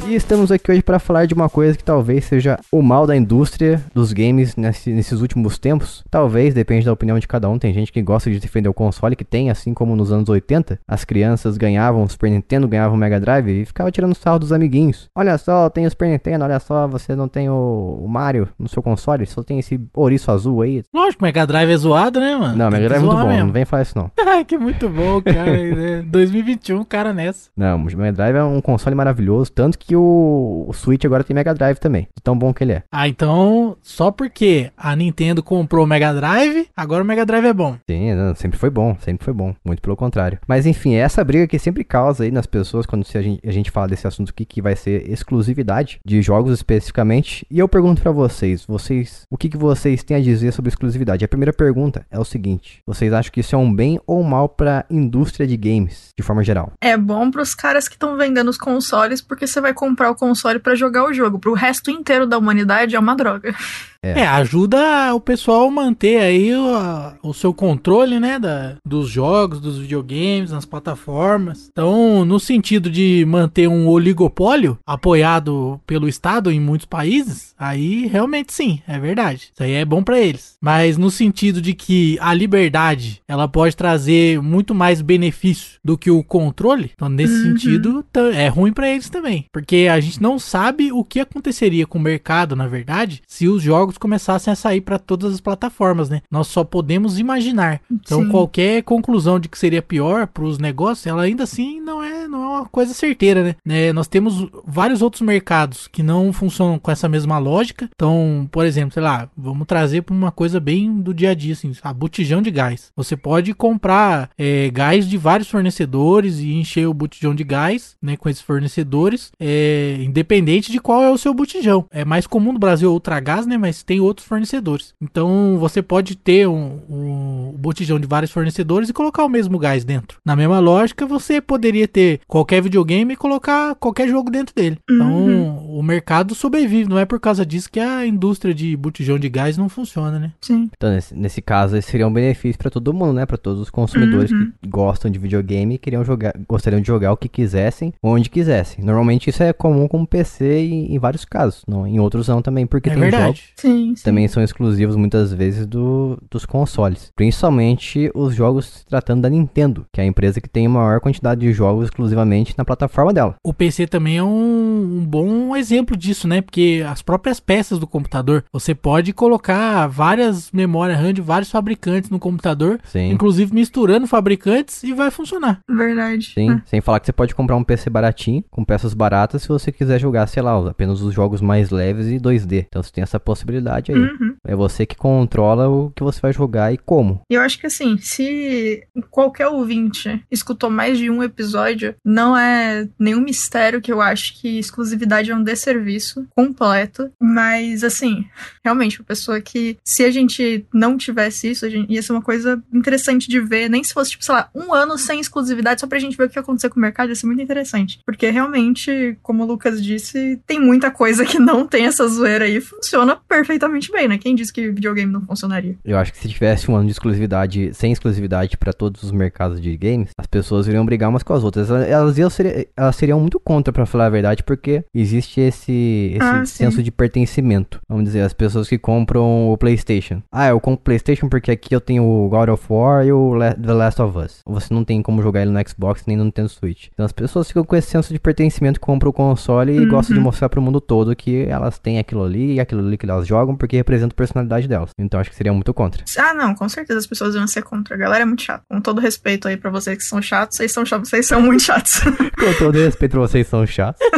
[0.09, 3.15] E estamos aqui hoje para falar de uma coisa que talvez seja o mal da
[3.15, 6.03] indústria dos games nesse- nesses últimos tempos.
[6.09, 7.59] Talvez, depende da opinião de cada um.
[7.59, 10.79] Tem gente que gosta de defender o console, que tem, assim como nos anos 80,
[10.87, 14.51] as crianças ganhavam o Super Nintendo, ganhavam o Mega Drive e ficavam tirando sarro dos
[14.51, 15.07] amiguinhos.
[15.15, 18.67] Olha só, tem o Super Nintendo, olha só, você não tem o, o Mario no
[18.67, 20.81] seu console, só tem esse ouriço azul aí.
[20.91, 22.57] Lógico, Mega Drive é zoado, né, mano?
[22.57, 23.45] Não, Mega Drive é muito bom, mesmo.
[23.45, 24.09] não vem falar isso não.
[24.25, 25.51] Ai, que muito bom, cara.
[25.75, 26.03] né?
[26.07, 27.51] 2021, cara nessa.
[27.55, 31.33] Não, o Mega Drive é um console maravilhoso, tanto que o, o Switch agora tem
[31.33, 32.83] Mega Drive também, de tão bom que ele é.
[32.91, 37.53] Ah, então, só porque a Nintendo comprou o Mega Drive, agora o Mega Drive é
[37.53, 37.77] bom.
[37.89, 40.39] Sim, não, sempre foi bom, sempre foi bom, muito pelo contrário.
[40.47, 43.47] Mas enfim, é essa briga que sempre causa aí nas pessoas quando se a, gente,
[43.47, 47.45] a gente fala desse assunto aqui, que vai ser exclusividade de jogos especificamente.
[47.49, 51.25] E eu pergunto pra vocês, vocês, o que, que vocês têm a dizer sobre exclusividade?
[51.25, 54.23] A primeira pergunta é o seguinte: vocês acham que isso é um bem ou um
[54.23, 56.71] mal pra indústria de games, de forma geral?
[56.81, 60.59] É bom pros caras que estão vendendo os consoles, porque você vai comprar o console
[60.59, 61.39] pra jogar o jogo.
[61.39, 63.55] Pro resto inteiro da humanidade é uma droga.
[64.01, 64.21] É.
[64.21, 69.59] É, ajuda o pessoal a manter aí o, o seu controle, né, da, dos jogos,
[69.59, 71.67] dos videogames, nas plataformas.
[71.71, 78.53] Então, no sentido de manter um oligopólio apoiado pelo Estado em muitos países, aí realmente
[78.53, 79.49] sim, é verdade.
[79.53, 80.55] Isso aí é bom pra eles.
[80.61, 86.09] Mas no sentido de que a liberdade, ela pode trazer muito mais benefício do que
[86.11, 87.41] o controle, então nesse Uhum.
[87.53, 91.97] sentido é ruim pra eles também, porque a gente não sabe o que aconteceria com
[91.97, 96.21] o mercado, na verdade, se os jogos começassem a sair pra todas as plataformas, né?
[96.29, 97.81] Nós só podemos imaginar.
[97.91, 98.29] Então Sim.
[98.29, 102.47] qualquer conclusão de que seria pior pros negócios, ela ainda assim não é, não é
[102.47, 103.55] uma coisa certeira, né?
[103.65, 107.89] Né, Nós temos vários outros mercados que não funcionam com essa mesma lógica.
[107.93, 111.53] Então, por exemplo, sei lá, vamos trazer para uma coisa bem do dia a dia,
[111.53, 112.91] assim, a botijão de gás.
[112.95, 118.17] Você pode comprar é, gás de vários fornecedores e encher o botijão de gás, né,
[118.17, 121.85] com esses fornecedores, é, independente de qual é o seu botijão.
[121.91, 124.93] É mais comum no Brasil Ultragás, né, mas tem outros fornecedores.
[125.01, 129.83] Então, você pode ter um, um botijão de vários fornecedores e colocar o mesmo gás
[129.83, 130.17] dentro.
[130.25, 134.77] Na mesma lógica, você poderia ter qualquer videogame e colocar qualquer jogo dentro dele.
[134.89, 135.79] Então, Uhum.
[135.79, 136.89] o mercado sobrevive.
[136.89, 140.31] Não é por causa disso que a indústria de botijão de gás não funciona, né?
[140.41, 140.69] Sim.
[140.75, 143.25] Então, nesse, nesse caso, esse seria um benefício pra todo mundo, né?
[143.25, 144.51] Pra todos os consumidores Uhum.
[144.61, 148.83] que gostam de videogame e queriam jogar, gostariam de jogar o que quisessem, onde quisessem.
[148.83, 152.41] Normalmente isso é comum com o PC e em vários casos, não, em outros não
[152.41, 153.43] também, porque é tem jogos verdade.
[153.71, 154.03] Sim, sim.
[154.03, 157.11] também são exclusivos muitas vezes do, dos consoles.
[157.15, 160.99] Principalmente os jogos se tratando da Nintendo, que é a empresa que tem a maior
[160.99, 163.35] quantidade de jogos exclusivamente na plataforma dela.
[163.43, 166.41] O PC também é um, um bom exemplo disso, né?
[166.41, 172.09] Porque as próprias peças do computador, você pode colocar várias memórias RAM de vários fabricantes
[172.09, 173.11] no computador, Sim.
[173.11, 175.59] inclusive misturando fabricantes e vai funcionar.
[175.69, 176.31] Verdade.
[176.33, 176.61] Sim, É.
[176.65, 179.99] sem falar que você pode comprar um PC baratinho, com peças baratas, se você quiser
[179.99, 182.65] jogar, sei lá, apenas os jogos mais leves e 2D.
[182.67, 183.58] Então você tem essa possibilidade
[183.91, 183.97] aí.
[183.97, 184.35] Uhum.
[184.45, 187.21] É você que controla o que você vai jogar e como.
[187.29, 192.87] E eu acho que assim, se qualquer ouvinte escutou mais de um episódio, não é
[192.97, 197.11] nenhum mistério que eu acho que exclusividade é um desserviço completo.
[197.21, 198.25] Mas assim,
[198.63, 202.21] realmente, uma pessoa que, se a gente não tivesse isso, a gente, ia ser uma
[202.21, 203.69] coisa interessante de ver.
[203.69, 206.29] Nem se fosse, tipo, sei lá, um ano sem exclusividade, só pra gente ver o
[206.29, 207.99] que ia acontecer com o mercado, ia ser muito interessante.
[208.05, 212.61] Porque realmente, como o Lucas disse, tem muita coisa que não tem essa zoeira aí.
[212.61, 214.17] Funciona perfeitamente perfeitamente bem, né?
[214.17, 215.75] Quem disse que videogame não funcionaria?
[215.83, 219.59] Eu acho que se tivesse um ano de exclusividade, sem exclusividade pra todos os mercados
[219.59, 221.69] de games, as pessoas iriam brigar umas com as outras.
[221.69, 226.11] Elas, elas, iam ser- elas seriam muito contra, pra falar a verdade, porque existe esse,
[226.15, 226.65] esse Ah, sim.
[226.65, 227.79] senso de pertencimento.
[227.89, 230.21] Vamos dizer, as pessoas que compram o PlayStation.
[230.31, 233.33] Ah, eu compro o PlayStation porque aqui eu tenho o God of War e o
[233.61, 234.39] The Last of Us.
[234.45, 236.87] Você não tem como jogar ele no Xbox nem no Nintendo Switch.
[236.93, 239.89] Então as pessoas ficam com esse senso de pertencimento, compram o console e Uhum.
[239.89, 243.09] gostam de mostrar pro mundo todo que elas têm aquilo ali e aquilo ali que
[243.09, 244.91] elas jogam porque representa a personalidade delas.
[244.97, 246.03] Então acho que seriam muito contra.
[246.17, 247.95] Ah, não, com certeza as pessoas iam ser contra.
[247.95, 248.63] A galera é muito chata.
[248.69, 251.63] Com todo respeito aí pra vocês que são chatos, vocês são chatos, vocês são muito
[251.63, 251.99] chatos.
[252.39, 253.99] Com todo respeito pra vocês, são chatos.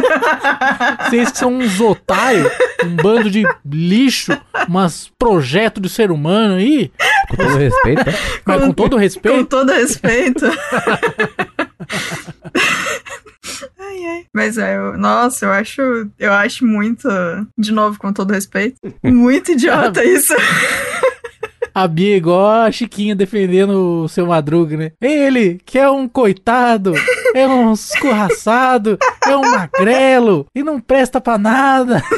[1.08, 2.50] Vocês que são uns otários,
[2.84, 4.32] um bando de lixo,
[4.68, 6.90] umas projetos de ser humano aí.
[7.28, 8.12] Com todo respeito, tá?
[8.46, 10.46] Mas com todo Com respeito, todo respeito.
[13.92, 14.24] ai, ai.
[14.34, 15.82] Mas é, eu- nossa, eu acho,
[16.18, 17.08] eu acho muito,
[17.58, 20.34] de novo, com todo respeito, muito idiota isso.
[21.74, 24.92] a Bia é igual a Chiquinha defendendo o seu Madruga, né?
[25.00, 26.92] Ele, que é um coitado,
[27.34, 32.02] é um escorraçado, é um magrelo e não presta pra nada.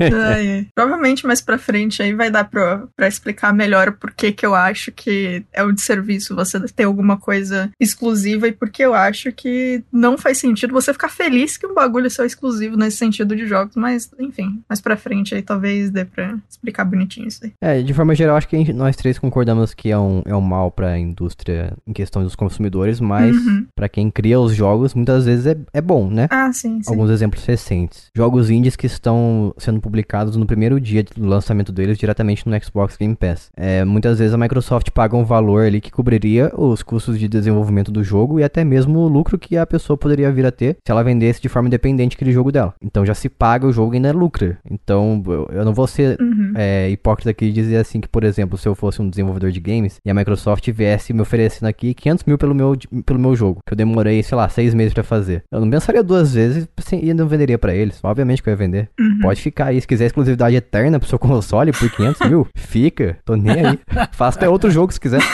[0.00, 0.66] Ai.
[0.74, 4.54] Provavelmente mais pra frente aí vai dar pra, pra explicar melhor o porquê que eu
[4.54, 9.82] acho que é um desserviço você ter alguma coisa exclusiva e porque eu acho que
[9.92, 13.46] não faz sentido você ficar feliz que um bagulho é só exclusivo nesse sentido de
[13.46, 17.52] jogos, mas enfim, mais pra frente aí talvez dê pra explicar bonitinho isso aí.
[17.62, 20.70] É, de forma geral, acho que nós três concordamos que é um, é um mal
[20.70, 23.66] pra indústria em questão dos consumidores, mas Uhum.
[23.74, 26.26] pra quem cria os jogos, muitas vezes é, é bom, né?
[26.30, 26.90] Ah, sim, sim.
[26.90, 28.06] Alguns exemplos recentes.
[28.16, 32.96] Jogos indies que estão sendo publicados no primeiro dia do lançamento deles diretamente no Xbox
[32.96, 33.50] Game Pass.
[33.56, 37.90] É, muitas vezes a Microsoft paga um valor ali que cobriria os custos de desenvolvimento
[37.92, 40.90] do jogo e até mesmo o lucro que a pessoa poderia vir a ter se
[40.90, 42.74] ela vendesse de forma independente aquele jogo dela.
[42.82, 44.58] Então já se paga o jogo e ainda lucra.
[44.70, 46.52] Então eu- não vou ser Uhum.
[46.56, 49.60] é, hipócrita aqui e dizer assim que, por exemplo, se eu fosse um desenvolvedor de
[49.60, 53.60] games e a Microsoft viesse me oferecendo aqui 500 mil pelo meu, pelo meu jogo,
[53.66, 55.44] que eu demorei, sei lá, seis meses pra fazer.
[55.50, 57.98] Eu não pensaria duas vezes e não venderia pra eles.
[58.02, 58.88] Obviamente que eu ia vender.
[58.98, 59.18] Uhum.
[59.22, 59.75] Pode ficar aí.
[59.80, 63.18] Se quiser exclusividade eterna pro seu console por 500 mil, fica.
[63.24, 63.78] Tô nem aí.
[64.12, 65.20] Faça até outro jogo se quiser.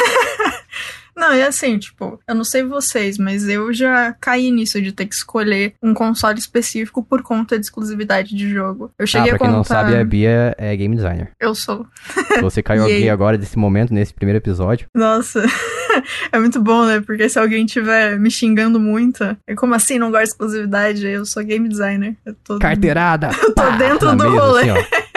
[1.14, 5.04] Não, é assim, tipo, eu não sei vocês, mas eu já caí nisso de ter
[5.06, 8.90] que escolher um console específico por conta de exclusividade de jogo.
[8.98, 9.56] Eu Ah, cheguei pra a quem contar...
[9.56, 11.30] não sabe, a Bia é game designer.
[11.38, 11.86] Eu sou.
[12.28, 15.44] Se você caiu aqui agora desse momento, nesse primeiro episódio, Nossa,
[16.32, 17.00] é muito bom, né?
[17.00, 21.06] Porque se alguém tiver me xingando muito, é como assim não gosto de exclusividade?
[21.06, 22.16] Eu sou game designer.
[22.24, 22.58] Eu tô...
[22.58, 23.30] carteirada!
[23.42, 24.70] Eu tô dentro na do mesa, rolê.
[24.70, 24.86] assim,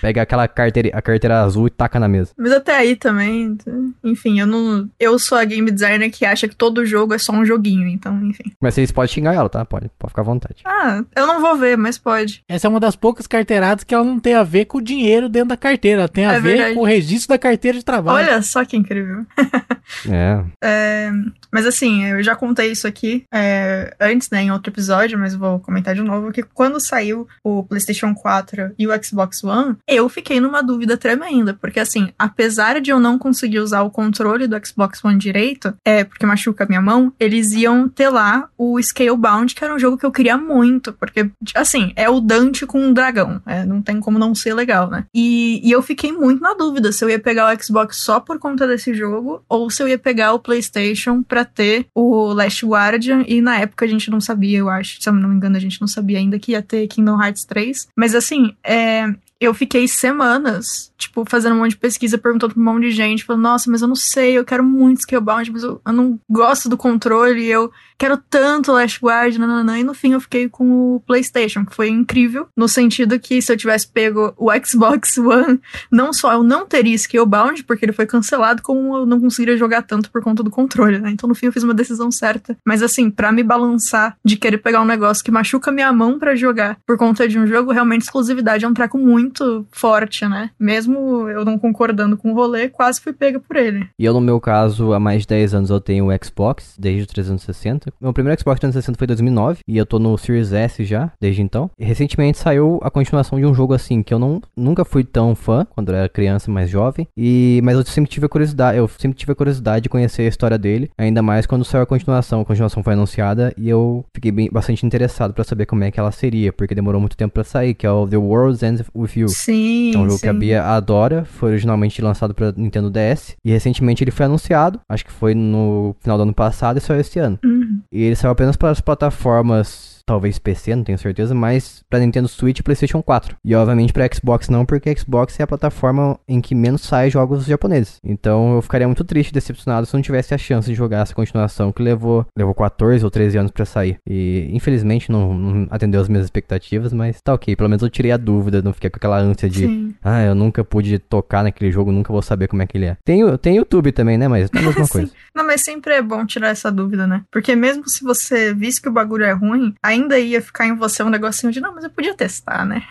[0.00, 2.32] Pega aquela carteira, a carteira azul e taca na mesa.
[2.36, 3.56] Mas até aí também,
[4.04, 4.88] enfim, eu não.
[4.98, 8.20] Eu sou a game designer que acha que todo jogo é só um joguinho, então,
[8.24, 8.52] enfim.
[8.60, 9.64] Mas vocês podem xingar ela, tá?
[9.64, 10.56] Pode, pode ficar à vontade.
[10.64, 12.42] Ah, eu não vou ver, mas pode.
[12.48, 15.28] Essa é uma das poucas carteiradas que ela não tem a ver com o dinheiro
[15.28, 16.02] dentro da carteira.
[16.02, 16.74] Ela tem a É ver verdade.
[16.74, 18.26] com o registro da carteira de trabalho.
[18.28, 19.24] Olha só que incrível.
[20.06, 20.44] É.
[20.62, 21.10] É,
[21.50, 25.58] mas assim, eu já contei isso aqui é, antes, né, em outro episódio, mas vou
[25.60, 30.40] comentar de novo, que quando saiu o PlayStation 4 e o Xbox One, eu fiquei
[30.40, 35.04] numa dúvida tremenda, porque assim, apesar de eu não conseguir usar o controle do Xbox
[35.04, 39.64] One direito, é porque machuca a minha mão, eles iam ter lá o Scalebound, que
[39.64, 43.40] era um jogo que eu queria muito, porque, assim, é o Dante com um dragão,
[43.46, 45.04] é, não tem como não ser legal, né?
[45.14, 48.38] E, e eu fiquei muito na dúvida se eu ia pegar o Xbox só por
[48.38, 53.24] conta desse jogo, ou se eu ia pegar o PlayStation pra ter o Last Guardian,
[53.26, 55.60] e na época a gente não sabia, eu acho, se eu não me engano, a
[55.60, 57.88] gente não sabia ainda que ia ter Kingdom Hearts 3.
[57.96, 59.07] Mas assim, é,
[59.40, 63.24] eu fiquei semanas, tipo, fazendo um monte de pesquisa, perguntando pra um monte de gente,
[63.24, 66.68] falando, nossa, mas eu não sei, eu quero muito Scalebound, mas eu, eu não gosto
[66.68, 71.00] do controle, eu quero tanto Last Guard, nananã, e no fim eu fiquei com o
[71.06, 76.12] PlayStation, que foi incrível, no sentido que se eu tivesse pego o Xbox One, não
[76.12, 80.10] só eu não teria Scalebound, porque ele foi cancelado, como eu não conseguiria jogar tanto
[80.10, 81.10] por conta do controle, né?
[81.10, 82.56] Então no fim eu fiz uma decisão certa.
[82.64, 86.34] Mas assim, pra me balançar de querer pegar um negócio que machuca minha mão pra
[86.34, 90.50] jogar por conta de um jogo, realmente exclusividade é um treco muito forte, né?
[90.58, 93.86] Mesmo eu não concordando com o rolê, quase fui pega por ele.
[93.98, 97.02] E eu, no meu caso, há mais de 10 anos eu tenho o Xbox, desde
[97.02, 97.92] o 360.
[98.00, 101.42] Meu primeiro Xbox 360 foi em 2009, e eu tô no Series S já, desde
[101.42, 101.70] então.
[101.78, 105.34] E recentemente saiu a continuação de um jogo assim, que eu não, nunca fui tão
[105.34, 107.06] fã, quando eu era criança, mais jovem.
[107.16, 110.28] E, mas eu sempre tive a curiosidade, eu sempre tive a curiosidade de conhecer a
[110.28, 112.40] história dele, ainda mais quando saiu a continuação.
[112.40, 115.98] A continuação foi anunciada e eu fiquei bem, bastante interessado pra saber como é que
[116.00, 119.10] ela seria, porque demorou muito tempo pra sair, que é o The World Ends With
[119.16, 119.28] You.
[119.28, 120.20] Sim, É um jogo sim.
[120.22, 124.80] que a Bia adora, foi originalmente lançado para Nintendo DS e recentemente ele foi anunciado,
[124.88, 127.38] acho que foi no final do ano passado e saiu esse ano.
[127.44, 127.80] Uhum.
[127.92, 132.26] E ele saiu apenas para as plataformas talvez PC, não tenho certeza, mas pra Nintendo
[132.26, 133.36] Switch e PlayStation 4.
[133.44, 137.44] E obviamente pra Xbox não, porque Xbox é a plataforma em que menos sai jogos
[137.44, 137.98] japoneses.
[138.02, 141.70] Então eu ficaria muito triste, decepcionado se não tivesse a chance de jogar essa continuação
[141.70, 143.98] que levou, levou 14 ou 13 anos pra sair.
[144.08, 147.54] E infelizmente não, não atendeu as minhas expectativas, mas tá ok.
[147.54, 149.94] Pelo menos eu tirei a dúvida, não fiquei com aquela ânsia de, Sim.
[150.02, 152.96] ah, eu nunca pude tocar naquele jogo, nunca vou saber como é que ele é.
[153.04, 154.26] Tem, tem YouTube também, né?
[154.26, 155.12] Mas é a mesma coisa.
[155.34, 157.22] Não, mas sempre é bom tirar essa dúvida, né?
[157.30, 161.02] Porque mesmo se você visse que o bagulho é ruim, ainda ia ficar em você
[161.02, 162.86] um negocinho de, não, mas eu podia testar, né?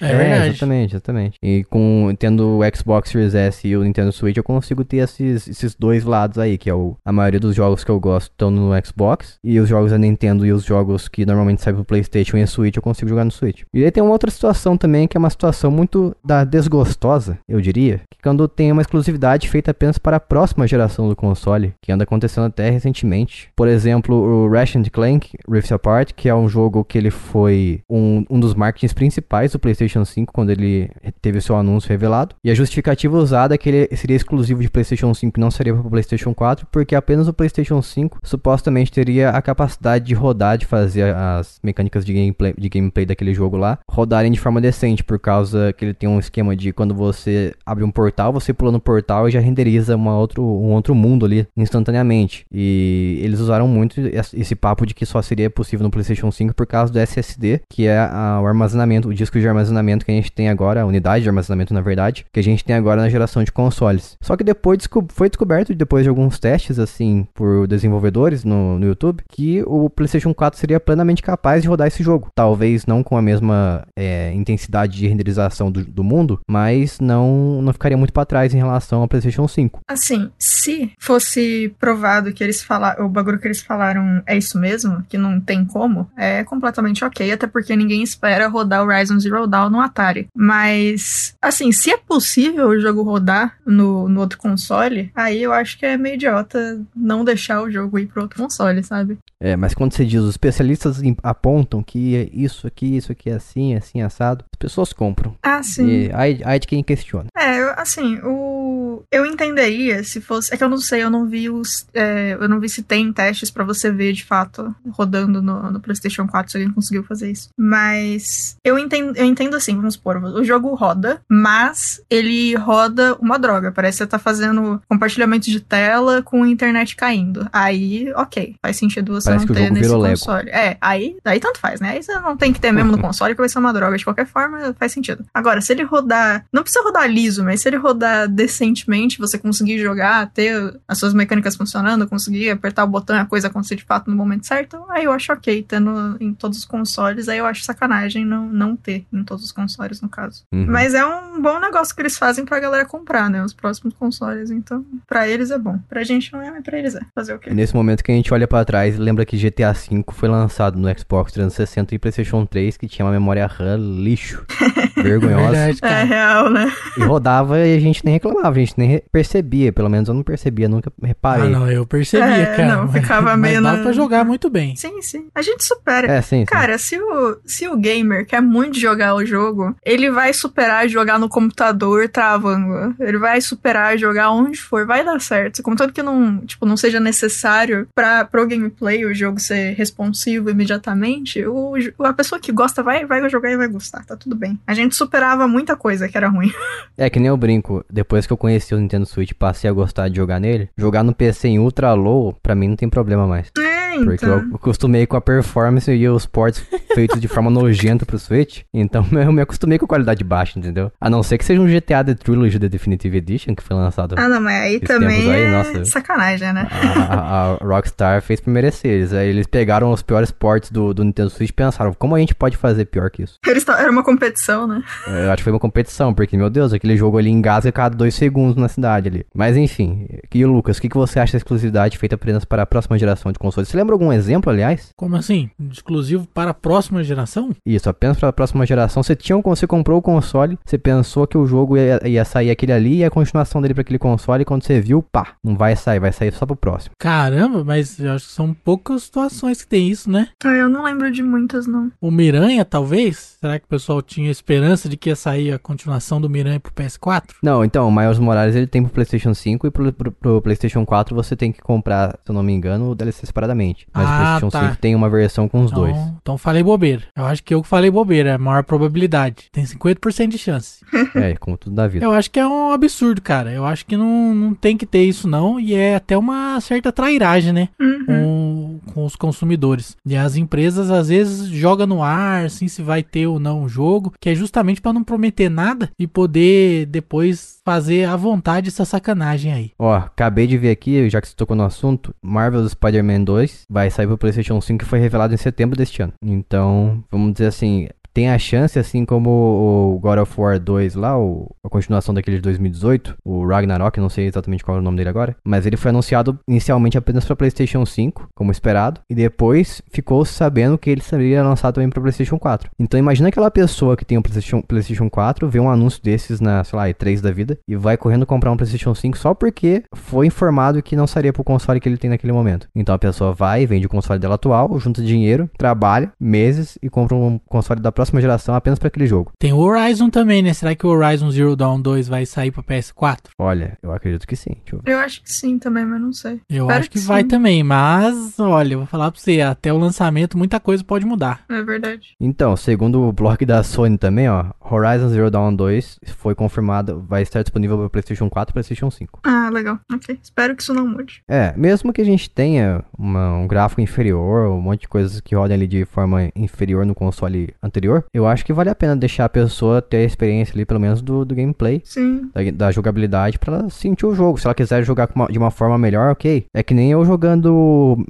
[0.00, 0.48] É, verdade.
[0.48, 1.38] exatamente, exatamente.
[1.42, 5.48] E com tendo o Xbox Series S e o Nintendo Switch, eu consigo ter esses,
[5.48, 8.50] esses dois lados aí, que é o, a maioria dos jogos que eu gosto estão
[8.50, 12.36] no Xbox, e os jogos da Nintendo e os jogos que normalmente saem pro PlayStation
[12.36, 13.62] e Switch, eu consigo jogar no Switch.
[13.72, 17.60] E aí tem uma outra situação também, que é uma situação muito da desgostosa, eu
[17.60, 21.92] diria, que quando tem uma exclusividade feita apenas para a próxima geração do console, que
[21.92, 23.50] anda acontecendo até recentemente.
[23.56, 28.24] Por exemplo, o Ratchet Clank Rift Apart, que é um jogo que ele foi um,
[28.28, 32.34] um dos marketings principais do PlayStation 5 quando ele teve o seu anúncio revelado.
[32.44, 35.74] E a justificativa usada é que ele seria exclusivo de PlayStation 5 e não seria
[35.74, 40.58] para o PlayStation 4, porque apenas o PlayStation 5 supostamente teria a capacidade de rodar,
[40.58, 45.04] de fazer as mecânicas de gameplay, de gameplay daquele jogo lá, rodarem de forma decente,
[45.04, 48.72] por causa que ele tem um esquema de quando você abre um portal, você pula
[48.72, 52.44] no portal e já renderiza uma outro, um outro mundo ali instantaneamente.
[52.52, 54.00] E eles usaram muito
[54.32, 57.86] esse papo de que só seria possível no PlayStation 5 por causa do SSD, que
[57.86, 61.22] é a, o armazenamento, o disco de armazenamento que a gente tem agora, a unidade
[61.22, 64.16] de armazenamento na verdade, que a gente tem agora na geração de consoles.
[64.20, 69.22] Só que depois foi descoberto, depois de alguns testes assim por desenvolvedores no, no YouTube,
[69.28, 72.28] que o PlayStation 4 seria plenamente capaz de rodar esse jogo.
[72.34, 77.72] Talvez não com a mesma é, intensidade de renderização do, do mundo, mas não, não
[77.72, 79.80] ficaria muito para trás em relação ao PlayStation 5.
[79.88, 85.02] Assim, se fosse provado que eles falaram, o bagulho que eles falaram é isso mesmo,
[85.08, 89.39] que não tem como, é completamente ok, até porque ninguém espera rodar o Horizon Zero
[89.46, 90.28] Dawn no Atari.
[90.36, 95.78] Mas, assim, se é possível o jogo rodar no, no outro console, aí eu acho
[95.78, 99.18] que é meio idiota não deixar o jogo ir pro outro console, sabe?
[99.42, 103.34] É, mas quando você diz, os especialistas apontam que é isso aqui, isso aqui é
[103.34, 105.34] assim, assim, assado, as pessoas compram.
[105.42, 105.86] Ah, sim.
[105.86, 107.26] E aí, aí de quem questiona.
[107.36, 108.70] É, eu- assim, o
[109.10, 112.48] eu entenderia se fosse, é que eu não sei, eu não vi os, é, eu
[112.48, 116.50] não vi se tem testes pra você ver de fato rodando no, no PlayStation 4
[116.50, 117.48] se alguém conseguiu fazer isso.
[117.56, 123.38] Mas eu entendo, eu entendo assim, vamos supor, o jogo roda, mas ele roda uma
[123.38, 127.48] droga, parece que você tá fazendo compartilhamento de tela com a internet caindo.
[127.52, 130.18] Aí, OK, faz sentido você Parece não ter nesse virou Lego.
[130.18, 130.50] console.
[130.50, 131.90] É, aí, aí tanto faz, né?
[131.90, 134.04] Aí você não tem que ter mesmo no console que vai ser uma droga de
[134.04, 135.24] qualquer forma, faz sentido.
[135.32, 139.78] Agora, se ele rodar, não precisa rodar liso, mas se ele rodar decentemente, você conseguir
[139.78, 143.84] jogar, ter as suas mecânicas funcionando, conseguir apertar o botão e a coisa acontecer de
[143.84, 147.46] fato no momento certo, aí eu acho ok, tendo em todos os consoles, aí eu
[147.46, 150.42] acho sacanagem não, não ter em todos os consoles, no caso.
[150.52, 150.66] Uhum.
[150.68, 153.42] Mas é um bom negócio que eles fazem pra galera comprar, né?
[153.44, 155.78] Os próximos consoles, então, pra eles é bom.
[155.88, 157.00] Pra gente não é, mas pra eles é.
[157.14, 157.50] Fazer o quê?
[157.50, 160.28] É nesse momento que a gente olha pra trás e lembra que GTA V foi
[160.28, 164.44] lançado no Xbox 360 e PlayStation 3, que tinha uma memória RAM lixo,
[164.96, 166.04] vergonhosa, Verdade, É cara.
[166.04, 166.72] real, né?
[166.96, 170.22] e rodava e a gente nem reclamava, a gente nem percebia, pelo menos eu não
[170.22, 171.46] percebia, nunca reparei.
[171.46, 172.76] Ah, não, eu percebia, É, cara.
[172.76, 174.74] não, mas- ficava mas meio dava na- pra jogar muito bem.
[174.76, 175.28] Sim, sim.
[175.34, 176.06] A gente supera.
[176.10, 176.44] É, sim, sim.
[176.44, 181.18] Cara, se o, se o gamer quer muito jogar o jogo, ele vai superar jogar
[181.18, 182.94] no computador travando.
[183.00, 185.62] Ele vai superar jogar onde for, vai dar certo.
[185.62, 191.44] Contanto que não, tipo, não seja necessário pra, pro gameplay o jogo ser responsivo imediatamente,
[191.46, 194.58] o, a pessoa que gosta vai, vai jogar e vai gostar, tá tudo bem.
[194.66, 196.52] A gente superava muita coisa que era ruim.
[196.98, 199.72] É que nem eu brinco, depois que eu conheci o Nintendo Switch e passei a
[199.72, 203.26] gostar de jogar nele, jogar no PC em ultra low, pra mim não tem problema
[203.26, 203.50] mais.
[203.90, 204.38] É, Porque então.
[204.50, 208.62] eu acostumei com a performance e os ports feitos de forma nojenta pro Switch.
[208.72, 210.92] Então eu me acostumei com a qualidade baixa, entendeu?
[211.00, 214.14] A não ser que seja um GTA The Trilogy The Definitive Edition, que foi lançado.
[214.18, 215.84] Ah, não, mas aí também aí, é nossa.
[215.84, 216.68] sacanagem, né?
[216.70, 218.90] A, a- Rockstar fez por merecer.
[218.90, 222.18] Eles, aí eles pegaram os piores ports do, do Nintendo Switch e pensaram, como a
[222.18, 223.38] gente pode fazer pior que isso?
[223.46, 224.82] Eles era uma competição, né?
[225.06, 227.96] Eu acho que foi uma competição, porque, meu Deus, aquele jogo ali engasga a cada
[227.96, 229.26] dois segundos na cidade ali.
[229.34, 232.62] Mas enfim, e o Lucas, o que, que você acha da exclusividade feita apenas para
[232.62, 233.68] a próxima geração de consoles?
[233.68, 234.90] Você lembra algum exemplo, aliás?
[234.96, 235.50] Como assim?
[235.70, 237.50] Exclusivo para a próxima geração?
[237.66, 239.02] Isso, apenas para a próxima geração.
[239.02, 242.72] Você tinha você comprou o console, você pensou que o jogo ia, ia sair aquele
[242.72, 245.74] ali e a continuação dele para aquele console, e quando você viu, pá, não vai
[245.76, 246.92] sair, vai sair só pro próximo.
[246.98, 250.28] Caramba, mas eu acho que são poucas situações que tem isso, né?
[250.44, 251.90] Ah, eu não lembro de muitas, não.
[252.00, 253.36] O Miranha, talvez?
[253.40, 256.72] Será que o pessoal tinha esperança de que ia sair a continuação do Miranha pro
[256.72, 257.30] PS4?
[257.42, 260.84] Não, então, o Miles Morales ele tem pro PlayStation 5 e pro, pro- pro PlayStation
[260.84, 263.69] 4 você tem que comprar, se eu não me engano, o DLC separadamente.
[263.92, 264.68] Mas Ah, o PlayStation tá.
[264.70, 265.96] 5 tem uma versão com os Então, dois.
[266.22, 267.02] então falei bobeira.
[267.16, 269.44] Eu acho que eu que falei bobeira, é a maior probabilidade.
[269.52, 270.84] Tem 50% de chance.
[271.14, 272.04] É, como tudo da vida.
[272.04, 273.50] Eu acho que é um absurdo, cara.
[273.52, 275.58] Eu acho que não, não tem que ter isso, não.
[275.58, 277.68] E é até uma certa trairagem, né?
[277.80, 278.04] Uhum.
[278.06, 279.96] Com, com os consumidores.
[280.06, 283.68] E as empresas, às vezes, jogam no ar, assim, se vai ter ou não o
[283.68, 288.84] jogo, que é justamente pra não prometer nada e poder depois fazer à vontade essa
[288.84, 289.70] sacanagem aí.
[289.78, 293.88] Ó, acabei de ver aqui, já que você tocou no assunto, Marvel Spider-Man 2 vai
[293.90, 296.12] sair pro PlayStation 5 que foi revelado em setembro deste ano.
[296.20, 301.18] Então, vamos dizer assim, tem a chance, assim como o God of War 2 lá,
[301.18, 304.96] o, a continuação daquele de 2018, o Ragnarok, não sei exatamente qual é o nome
[304.96, 309.82] dele agora, mas ele foi anunciado inicialmente apenas para PlayStation 5, como esperado, e depois
[309.90, 312.70] ficou sabendo que ele seria lançado também para PlayStation 4.
[312.78, 316.64] Então imagina aquela pessoa que tem um PlayStation, PlayStation 4, vê um anúncio desses na,
[316.64, 320.26] sei lá, E3 da vida, e vai correndo comprar um PlayStation 5 só porque foi
[320.26, 322.68] informado que não seria pro console que ele tem naquele momento.
[322.74, 327.16] Então a pessoa vai, vende o console dela atual, junta dinheiro, trabalha meses e compra
[327.16, 329.30] um console da próxima geração apenas para aquele jogo.
[329.38, 330.54] Tem o Horizon também, né?
[330.54, 333.28] Será que o Horizon Zero Dawn 2 vai sair pra PS4?
[333.38, 334.52] Olha, eu acredito que sim.
[334.64, 334.92] Deixa eu ver.
[334.92, 336.40] Eu acho que sim também, mas não sei.
[336.48, 339.70] Eu Espero acho que, que vai também, mas olha, eu vou falar pra você, até
[339.72, 341.44] o lançamento muita coisa pode mudar.
[341.48, 342.14] É verdade.
[342.18, 347.20] Então, segundo o blog da Sony também, ó, Horizon Zero Dawn 2 foi confirmado, vai
[347.22, 349.20] estar disponível para PlayStation 4 e PlayStation 5.
[349.24, 349.78] Ah, legal.
[349.92, 350.18] Ok.
[350.22, 351.22] Espero que isso não mude.
[351.28, 355.34] É, mesmo que a gente tenha uma- um gráfico inferior, um monte de coisas que
[355.34, 359.24] rodem ali de forma inferior no console anterior, eu acho que vale a pena deixar
[359.24, 362.30] a pessoa ter a experiência ali, pelo menos do, do gameplay, Sim.
[362.34, 364.38] da, da jogabilidade, pra ela sentir o jogo.
[364.38, 366.44] Se ela quiser jogar uma- de uma forma melhor, ok.
[366.54, 367.52] É que nem eu jogando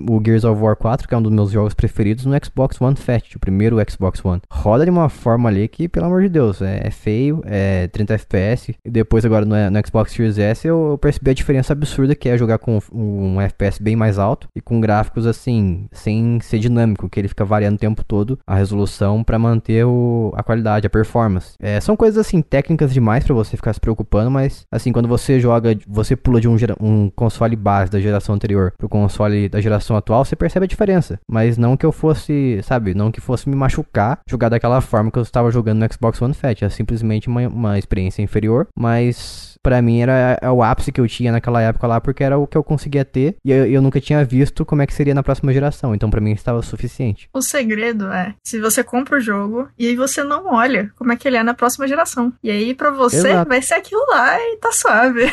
[0.09, 2.97] o, Gears of War 4, que é um dos meus jogos preferidos, no Xbox One
[2.97, 4.41] Fat, o primeiro Xbox One.
[4.53, 8.15] Roda de uma forma ali que, pelo amor de Deus, é, é feio, é 30
[8.15, 8.75] FPS.
[8.85, 12.29] E depois, agora no, no Xbox Series S, eu, eu percebi a diferença absurda que
[12.29, 17.09] é jogar com um FPS bem mais alto e com gráficos assim, sem ser dinâmico,
[17.09, 20.91] que ele fica variando o tempo todo a resolução pra manter o, a qualidade, a
[20.91, 21.55] performance.
[21.61, 25.39] É, são coisas assim técnicas demais pra você ficar se preocupando, mas assim, quando você
[25.41, 29.61] joga, você pula de um, gera- um console base da geração anterior pro console da
[29.61, 31.19] geração atual, você percebe a diferença.
[31.31, 35.19] Mas não que eu fosse, sabe, não que fosse me machucar jogar daquela forma que
[35.19, 36.63] eu estava jogando no Xbox One Fat.
[36.63, 41.07] É simplesmente uma, uma experiência inferior, mas pra mim era é o ápice que eu
[41.09, 44.01] tinha naquela época lá, porque era o que eu conseguia ter e eu, eu nunca
[44.01, 45.95] tinha visto como é que seria na próxima geração.
[45.95, 47.29] Então pra mim estava suficiente.
[47.35, 51.17] O segredo é se você compra o jogo e aí você não olha como é
[51.17, 52.33] que ele é na próxima geração.
[52.43, 53.49] E aí pra você Exato.
[53.49, 55.31] vai ser aquilo lá e tá suave.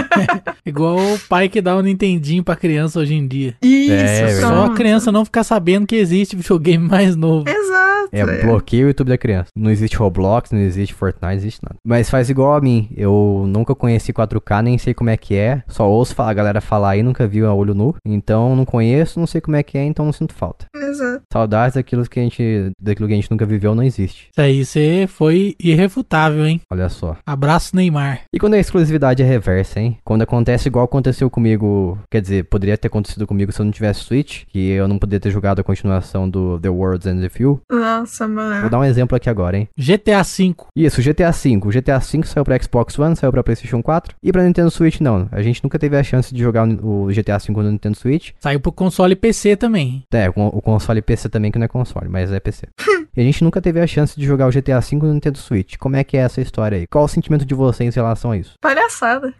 [0.64, 3.54] Igual o pai que dá o Nintendinho pra criança hoje em dia.
[3.62, 4.72] Isso, É, Só pronto.
[4.72, 7.48] a criança não ficar sabendo que existe videogame mais novo.
[7.48, 7.84] Exato.
[8.12, 9.48] É, bloqueio o YouTube da criança.
[9.56, 11.76] Não existe Roblox, não existe Fortnite, não existe nada.
[11.84, 12.88] Mas faz igual a mim.
[12.96, 15.62] Eu nunca conheci 4K, nem sei como é que é.
[15.66, 17.94] Só ouço a galera falar aí, nunca vi a olho nu.
[18.04, 20.66] Então não conheço, não sei como é que é, então não sinto falta.
[20.76, 21.22] Exato.
[21.32, 24.28] Saudades daquilo que a gente, daquilo que a gente nunca viveu não existe.
[24.30, 26.60] Isso aí você foi irrefutável, hein?
[26.70, 27.16] Olha só.
[27.26, 28.20] Abraço, Neymar.
[28.32, 29.96] E quando a exclusividade é reversa, hein?
[30.04, 34.00] Quando acontece igual aconteceu comigo, quer dizer, poderia ter acontecido comigo se eu não tivesse
[34.00, 37.60] Switch, que eu não poderia ter jogado a continuação do The World's End the Few.
[37.70, 38.70] Nossa, Vou mano.
[38.70, 39.68] dar um exemplo aqui agora, hein?
[39.78, 40.54] GTA V.
[40.76, 41.56] Isso, GTA V.
[41.64, 45.00] O GTA V saiu pra Xbox One, saiu pra PlayStation 4 e pra Nintendo Switch
[45.00, 45.28] não.
[45.30, 48.32] A gente nunca teve a chance de jogar o GTA V no Nintendo Switch.
[48.40, 50.04] Saiu pro console PC também.
[50.12, 52.66] É, o console PC também, que não é console, mas é PC.
[53.16, 55.76] e a gente nunca teve a chance de jogar o GTA V no Nintendo Switch.
[55.78, 56.86] Como é que é essa história aí?
[56.86, 58.54] Qual o sentimento de vocês em relação a isso?
[58.60, 59.32] Palhaçada.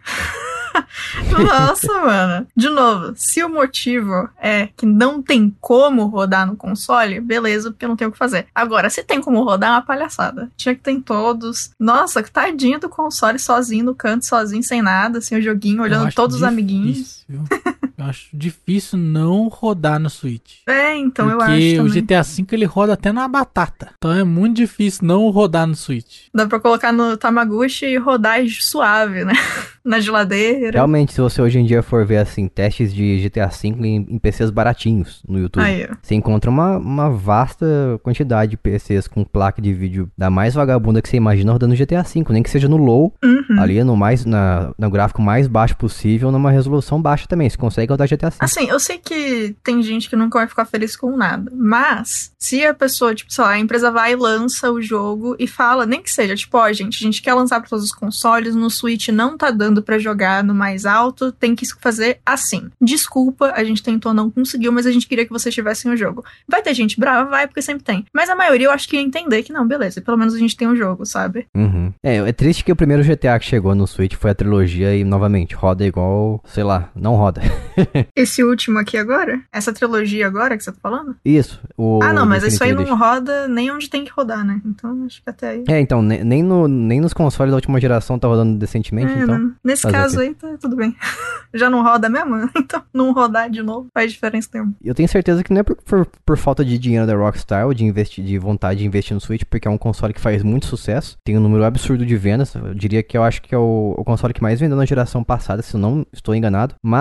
[1.45, 2.47] Nossa, mano.
[2.55, 7.87] De novo, se o motivo é que não tem como rodar no console, beleza, porque
[7.87, 8.47] não tem o que fazer.
[8.53, 10.49] Agora, se tem como rodar, é uma palhaçada.
[10.55, 11.71] Tinha que ter em todos.
[11.79, 16.13] Nossa, que tadinho do console sozinho no canto, sozinho, sem nada, assim, o joguinho, olhando
[16.13, 17.24] todos os amiguinhos.
[17.27, 17.75] Difícil.
[17.97, 20.57] Eu acho difícil não rodar no Switch.
[20.67, 22.01] É, então eu porque acho o também.
[22.03, 23.91] GTA V ele roda até na batata.
[23.97, 26.23] Então é muito difícil não rodar no Switch.
[26.33, 29.33] Dá pra colocar no Tamaguchi e rodar suave, né?
[29.85, 30.71] Na geladeira.
[30.71, 34.17] Realmente, se você hoje em dia for ver assim, testes de GTA V em, em
[34.17, 35.63] PCs baratinhos no YouTube.
[35.63, 35.87] Aí.
[36.01, 37.65] Você encontra uma, uma vasta
[38.01, 42.01] quantidade de PCs com placa de vídeo da mais vagabunda que você imagina rodando GTA
[42.01, 43.59] V, nem que seja no low, Uhum.
[43.61, 47.49] ali no mais na, no gráfico mais baixo possível, numa resolução baixa também.
[47.49, 48.35] Você consegue rodar GTA V.
[48.39, 52.65] Assim, eu sei que tem gente que nunca vai ficar feliz com nada, mas se
[52.65, 56.01] a pessoa, tipo, sei lá, a empresa vai e lança o jogo e fala, nem
[56.01, 59.07] que seja, tipo, ó, gente, a gente quer lançar pra todos os consoles, no Switch
[59.09, 62.69] não tá dando pra jogar no mais alto, tem que fazer assim.
[62.81, 66.23] Desculpa, a gente tentou, não conseguiu, mas a gente queria que vocês tivessem o jogo.
[66.47, 67.29] Vai ter gente brava?
[67.29, 68.05] Vai, porque sempre tem.
[68.13, 70.55] Mas a maioria eu acho que ia entender que não, beleza, pelo menos a gente
[70.55, 71.47] tem um jogo, sabe?
[71.55, 71.93] Uhum.
[72.03, 75.03] É, é triste que o primeiro GTA que chegou no Switch foi a trilogia e,
[75.03, 77.41] novamente, roda igual, sei lá, não roda.
[78.15, 79.39] Esse último aqui agora?
[79.51, 81.15] Essa trilogia agora que você tá falando?
[81.23, 81.61] Isso.
[81.77, 84.59] O ah, não, mas isso aí não roda nem onde tem que rodar, né?
[84.65, 85.63] Então acho que até aí.
[85.67, 89.23] É, então, ne- nem, no, nem nos consoles da última geração tá rodando decentemente, É,
[89.23, 89.37] então.
[89.39, 89.51] né?
[89.63, 90.95] Nesse caso aí, tá tudo bem.
[91.53, 92.49] Já não roda mesmo?
[92.65, 94.73] Então, não rodar de novo faz diferença nenhuma.
[94.83, 97.73] Eu tenho certeza que não é por, por, por falta de dinheiro da Rockstar ou
[97.75, 100.65] de, investir, de vontade de investir no Switch, porque é um console que faz muito
[100.65, 102.55] sucesso, tem um número absurdo de vendas.
[102.55, 105.23] Eu diria que eu acho que é o, o console que mais vendeu na geração
[105.23, 106.73] passada, se eu não estou enganado.
[106.81, 106.94] Mas,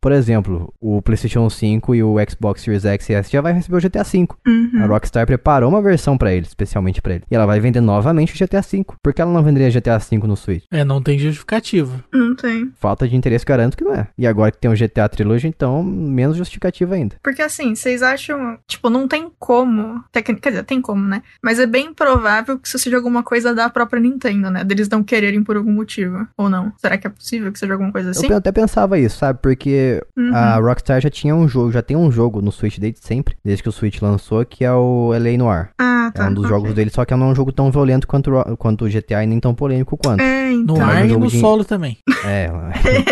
[0.00, 3.76] por exemplo, o PlayStation 5 e o Xbox Series X e S já vai receber
[3.76, 4.28] o GTA V.
[4.46, 4.82] Uhum.
[4.82, 7.24] A Rockstar preparou uma versão pra ele, especialmente pra ele.
[7.30, 8.84] E ela vai vender novamente o GTA V.
[9.02, 10.64] Por que ela não venderia GTA V no Switch?
[10.70, 12.04] É, não tem justificativa.
[12.12, 12.70] Não tem.
[12.78, 14.08] Falta de interesse, garanto que não é.
[14.16, 17.16] E agora que tem o GTA Trilogy, então, menos justificativa ainda.
[17.22, 18.58] Porque assim, vocês acham.
[18.66, 20.02] Tipo, não tem como.
[20.12, 21.22] Quer dizer, tem como, né?
[21.42, 24.64] Mas é bem provável que isso seja alguma coisa da própria Nintendo, né?
[24.64, 26.26] Deles não quererem por algum motivo.
[26.36, 26.72] Ou não?
[26.78, 28.26] Será que é possível que seja alguma coisa assim?
[28.28, 29.37] Eu até pensava isso, sabe?
[29.42, 30.34] Porque Uhum.
[30.34, 33.62] a Rockstar já tinha um jogo, já tem um jogo no Switch desde sempre, desde
[33.62, 35.68] que o Switch lançou, que é o LA Noir.
[35.78, 36.28] Ah, É tá.
[36.28, 36.56] um dos ok.
[36.56, 39.22] jogos dele, só que não é um jogo tão violento quanto, o- quanto o GTA
[39.24, 40.20] e nem tão polêmico quanto.
[40.20, 40.76] É, No então.
[40.78, 41.98] Mas ar um e jogo no de- solo também.
[42.24, 42.50] É,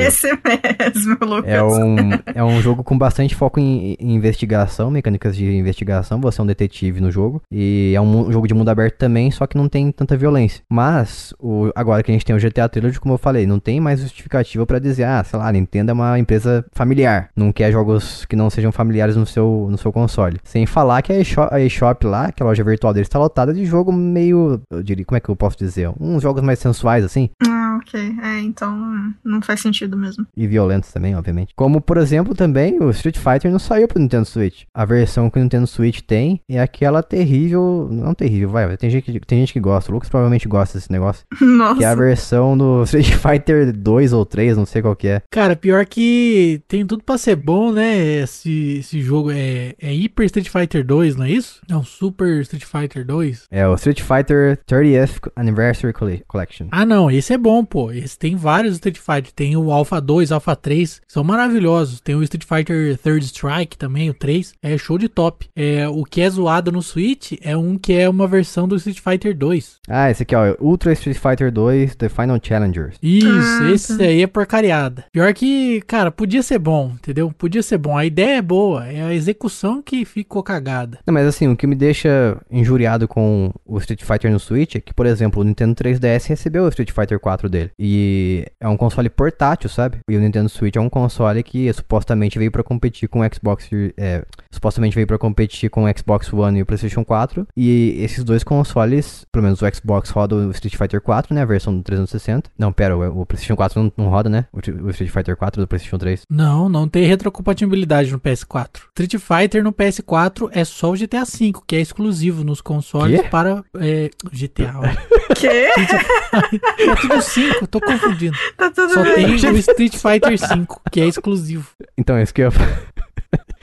[0.02, 1.48] Esse mesmo, Lucas.
[1.52, 1.96] é um,
[2.34, 6.20] é um jogo com bastante foco em, em investigação, mecânicas de investigação.
[6.20, 7.40] Você é um detetive no jogo.
[7.52, 10.62] E é um jogo de mundo aberto também, só que não tem tanta violência.
[10.70, 13.80] Mas, o, agora que a gente tem o GTA Trilogy, como eu falei, não tem
[13.80, 17.28] mais justificativa pra dizer, ah, sei lá, a Nintendo é uma empresa familiar.
[17.36, 20.38] Não quer jogos que não sejam familiares no seu, no seu console.
[20.44, 23.18] Sem falar que a eShop, a eShop lá, que é a loja virtual deles, tá
[23.18, 25.90] lotada de jogo meio, eu diria, como é que eu posso dizer?
[26.00, 27.30] Uns jogos mais sensuais, assim.
[27.42, 28.14] Ah, ok.
[28.22, 28.76] É, então
[29.24, 30.26] não faz sentido mesmo.
[30.36, 31.52] E violentos também, obviamente.
[31.56, 34.62] Como, por exemplo, também o Street Fighter não saiu pro Nintendo Switch.
[34.74, 37.88] A versão que o Nintendo Switch tem é aquela terrível.
[37.90, 38.76] Não terrível, vai.
[38.76, 39.90] Tem gente, que- tem gente que gosta.
[39.90, 41.24] O Lucas provavelmente gosta desse negócio.
[41.40, 41.76] Nossa.
[41.76, 45.22] Que é a versão do Street Fighter 2 ou 3, não sei qual que é.
[45.30, 48.22] Cara, pior que tem tudo pra ser bom, né?
[48.22, 51.60] Esse, esse jogo é, é Hyper Street Fighter 2, não é isso?
[51.68, 53.46] Não, Super Street Fighter 2.
[53.50, 56.66] É o Street Fighter 30th Anniversary Colle- Collection.
[56.70, 57.90] Ah, não, esse é bom, pô.
[57.92, 59.32] Esse tem vários Street Fighter.
[59.34, 62.00] Tem o Alpha 2, Alpha 3, são maravilhosos.
[62.00, 64.54] Tem o Street Fighter Third Strike também, o 3.
[64.62, 65.46] É show de top.
[65.54, 69.00] É, o que é zoado no Switch é um que é uma versão do Street
[69.00, 69.76] Fighter 2.
[69.88, 70.54] Ah, esse aqui, ó.
[70.60, 72.96] Ultra Street Fighter 2 The Final Challengers.
[73.02, 73.28] Isso,
[73.62, 74.04] Ah, esse tá.
[74.04, 75.04] aí é porcariada.
[75.12, 77.32] Pior que, cara, podia ser bom, entendeu?
[77.36, 77.96] Podia ser bom.
[77.96, 80.98] A ideia é boa, é a execução que ficou cagada.
[81.06, 84.80] Não, mas assim, o que me deixa injuriado com o Street Fighter no Switch é
[84.80, 87.70] que, por exemplo, o Nintendo 3DS recebeu o Street Fighter 4 dele.
[87.78, 89.98] E é um console portátil, sabe?
[90.08, 93.68] E o Nintendo Switch é um console que supostamente veio pra competir com o Xbox.
[93.96, 97.46] É, supostamente veio pra competir com o Xbox One e o PlayStation 4.
[97.56, 101.42] E esses dois consoles, pelo menos o Xbox roda o Street Fighter 4, né?
[101.42, 102.50] A versão do 360.
[102.58, 104.46] Não, pera, o, o PlayStation 4 não, não roda, né?
[104.52, 106.22] O, o Street Fighter 4 do PlayStation 3.
[106.30, 108.82] Não, não tem retrocompatibilidade no PS4.
[108.98, 113.28] Street Fighter no PS4 é só o GTA V, que é exclusivo nos consoles Quê?
[113.28, 114.74] para é, GTA.
[114.76, 114.82] ó.
[115.34, 115.68] Quê?
[115.76, 117.20] é tudo
[117.54, 118.36] 5, tô confundindo.
[118.56, 119.36] Tá tudo Só bem.
[119.38, 121.68] tem o Street Fighter 5, que é exclusivo.
[121.96, 122.70] Então, esse que eu ia falar.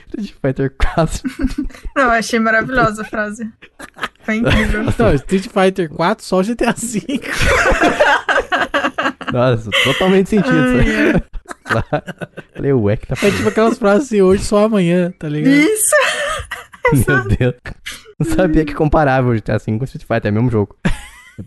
[0.08, 1.22] Street Fighter 4.
[1.96, 3.50] Não, eu achei maravilhosa a frase.
[4.22, 4.84] Foi incrível.
[4.98, 7.02] Não, Street Fighter 4 só o GTA V.
[9.34, 10.56] Nossa, totalmente sentido.
[10.56, 11.14] Ai,
[11.68, 11.84] sabe?
[12.54, 15.56] Falei, ué, que tá É tipo aquelas frases assim, hoje só amanhã, tá ligado?
[15.56, 15.96] Isso!
[17.08, 17.56] Meu Deus.
[18.20, 20.76] Não sabia que comparava o GTA V com o Street Fighter, é o mesmo jogo.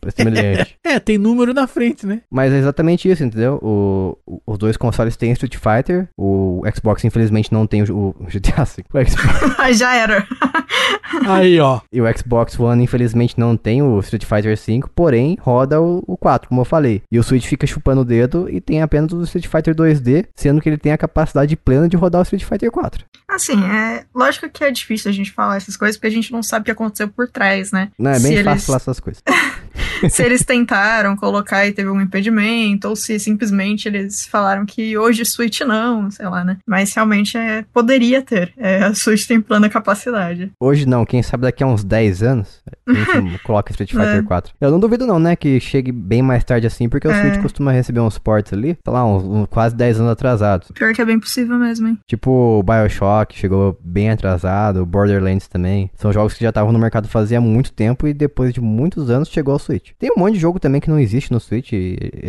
[0.05, 0.77] É semelhante.
[0.87, 2.21] É, tem número na frente, né?
[2.31, 3.59] Mas é exatamente isso, entendeu?
[3.61, 8.25] O, o- os dois consoles têm Street Fighter, o Xbox infelizmente não tem o, o
[8.27, 8.85] GTA V.
[8.93, 10.25] O Xbox- Já era.
[11.29, 11.81] Aí, ó.
[11.93, 16.17] e o Xbox One infelizmente não tem o Street Fighter V, porém roda o, o
[16.17, 17.03] 4, como eu falei.
[17.11, 20.61] E o Switch fica chupando o dedo e tem apenas o Street Fighter 2D, sendo
[20.61, 23.05] que ele tem a capacidade plena de rodar o Street Fighter 4.
[23.29, 26.43] Assim, é lógico que é difícil a gente falar essas coisas porque a gente não
[26.45, 27.91] sabe o que aconteceu por trás, né?
[27.99, 29.23] Não, é Se bem eles- fácil falar essas coisas.
[30.09, 35.25] se eles tentaram colocar e teve um impedimento, ou se simplesmente eles falaram que hoje
[35.25, 36.59] Switch não, sei lá, né?
[36.67, 38.53] Mas realmente é, poderia ter.
[38.57, 40.51] É, a Switch tem plena capacidade.
[40.61, 44.23] Hoje não, quem sabe daqui a uns 10 anos a gente coloca Street Fighter É.
[44.23, 44.55] 4.
[44.61, 47.21] Eu não duvido não, né, que chegue bem mais tarde assim, porque o É.
[47.23, 50.71] Switch costuma receber uns ports ali, sei lá, uns, uns quase 10 anos atrasados.
[50.73, 51.99] Pior que é bem possível mesmo, hein?
[52.07, 55.91] Tipo o Bioshock, chegou bem atrasado, o Borderlands também.
[55.97, 59.29] São jogos que já estavam no mercado fazia muito tempo e depois de muitos anos
[59.29, 59.91] chegou ao Switch.
[59.99, 61.73] Tem um monte de jogo também que não existe no Switch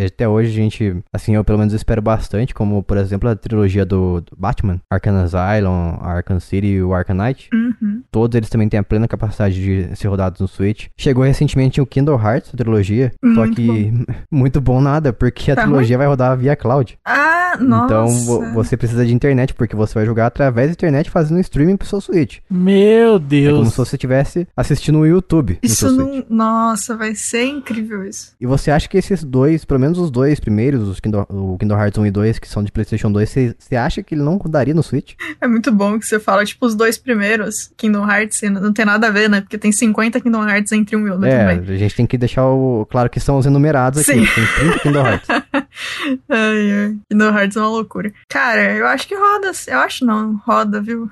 [0.05, 3.85] até hoje a gente, assim, eu pelo menos espero bastante, como por exemplo a trilogia
[3.85, 7.49] do, do Batman, Arkham Asylum, Arkham City e o Arkham Knight.
[7.53, 8.01] Uhum.
[8.11, 10.87] Todos eles também têm a plena capacidade de ser rodados no Switch.
[10.97, 13.11] Chegou recentemente o Kingdom Hearts, a trilogia.
[13.23, 13.91] só Muito que
[14.31, 16.97] muito bom nada, porque a Tá trilogia vai rodar via cloud.
[17.05, 17.85] Ah, nossa.
[17.85, 21.77] Então vo- você precisa de internet, porque você vai jogar através da internet fazendo streaming
[21.77, 22.39] pro seu Switch.
[22.49, 23.69] Meu É como Deus.
[23.71, 26.07] se você estivesse assistindo o YouTube no Isso seu não.
[26.13, 26.25] Switch.
[26.29, 28.33] Nossa, vai ser incrível isso.
[28.39, 31.77] E você acha que esses dois, pelo menos os dois primeiros, os Kingdom, o Kingdom
[31.77, 34.73] Hearts 1 e 2, que são de PlayStation 2, você acha que ele não rodaria
[34.73, 35.13] no Switch?
[35.41, 39.07] É muito bom que você fala, tipo, os dois primeiros, Kingdom Hearts, não tem nada
[39.07, 39.41] a ver, né?
[39.41, 41.75] Porque tem 50 Kingdom Hearts entre um e outro, é, bem.
[41.75, 44.25] a gente tem que deixar o, claro que são os enumerados aqui.
[44.25, 44.33] Sim.
[44.33, 45.27] Tem 30 Kingdom Hearts.
[46.29, 46.95] Ai, ai.
[47.09, 48.11] Kingdom Hearts é uma loucura.
[48.29, 49.51] Cara, eu acho que roda.
[49.67, 51.09] Eu acho não, roda, viu?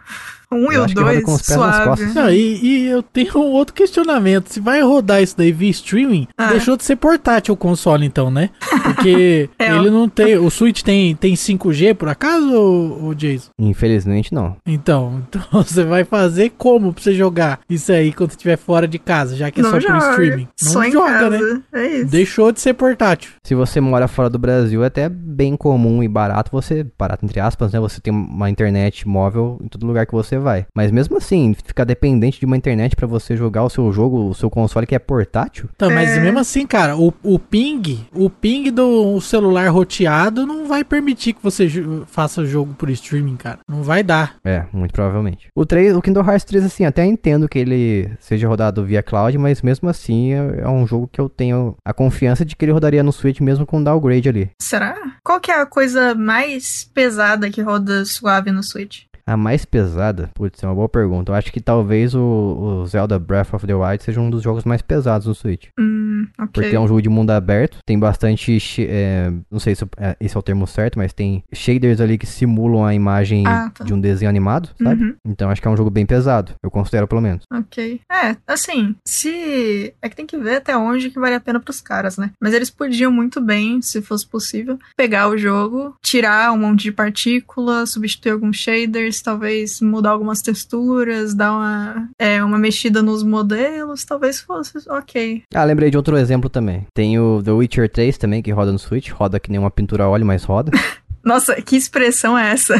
[0.51, 2.05] Um e Eu o que roda dois, com os pés nas suave.
[2.13, 4.49] Não, e, e eu tenho um outro questionamento.
[4.51, 6.49] Se vai rodar isso daí via streaming, Ah.
[6.51, 8.49] deixou de ser portátil o console, então, né?
[8.83, 10.37] Porque É, ele não tem.
[10.37, 12.53] O Switch tem, tem 5G por acaso,
[13.01, 13.49] ô Jason?
[13.59, 14.55] Infelizmente, não.
[14.65, 18.87] Então, então você vai fazer como pra você jogar isso aí quando você estiver fora
[18.87, 20.47] de casa, já que é Não só joga, por streaming?
[20.63, 21.29] Não só em joga, casa.
[21.29, 21.61] né?
[21.73, 22.11] É isso.
[22.11, 23.31] Deixou de ser portátil.
[23.43, 27.39] Se você mora fora do Brasil, é até bem comum e barato você, barato entre
[27.39, 27.79] aspas, né?
[27.79, 30.65] Você tem uma internet móvel em todo lugar que você vai.
[30.75, 34.33] Mas mesmo assim, ficar dependente de uma internet pra você jogar o seu jogo, o
[34.33, 36.19] seu console que é portátil, Tá, mas É.
[36.19, 41.43] mesmo assim, cara, o, o ping, o ping do celular roteado não vai permitir que
[41.43, 41.67] você
[42.07, 43.59] faça o jogo por streaming, cara.
[43.67, 44.35] Não vai dar.
[44.43, 45.47] é, muito provavelmente.
[45.55, 49.37] O 3, o Kingdom Hearts 3, assim, até entendo que ele seja rodado via cloud,
[49.37, 52.71] mas mesmo assim é, é um jogo que eu tenho a confiança de que ele
[52.71, 54.49] rodaria no Switch mesmo com downgrade ali.
[54.61, 54.95] Será?
[55.23, 59.03] Qual que é a coisa mais pesada que roda suave no Switch?
[59.27, 60.29] A mais pesada?
[60.35, 61.31] Putz, é uma boa pergunta.
[61.31, 64.63] Eu acho que talvez o, o Zelda Breath of the Wild seja um dos jogos
[64.63, 65.69] mais pesados no Switch.
[65.79, 66.49] Hum, ok.
[66.53, 68.55] Porque é um jogo de mundo aberto, tem bastante.
[68.87, 72.27] é, não sei se é- esse é o termo certo, mas tem shaders ali que
[72.27, 73.83] simulam a imagem Ah, tá.
[73.83, 75.03] de um desenho animado, sabe?
[75.03, 75.15] Uhum.
[75.25, 76.53] Então acho que é um jogo bem pesado.
[76.61, 77.45] Eu considero pelo menos.
[77.51, 78.01] Ok.
[78.11, 79.91] É, assim, se.
[80.03, 82.29] É que tem que ver até onde que vale a pena pros caras, né?
[82.39, 86.91] Mas eles podiam muito bem, se fosse possível, pegar o jogo, tirar um monte de
[86.91, 94.03] partículas, substituir alguns shaders, talvez mudar algumas texturas, dar uma, é, uma mexida nos modelos,
[94.05, 95.43] talvez fosse ok.
[95.53, 96.85] Ah, lembrei de outro exemplo também.
[96.93, 99.09] Tem o The Witcher 3 também, que roda no Switch.
[99.11, 100.71] Roda que nem uma pintura a óleo, mas roda.
[101.23, 102.75] Nossa, que expressão é essa?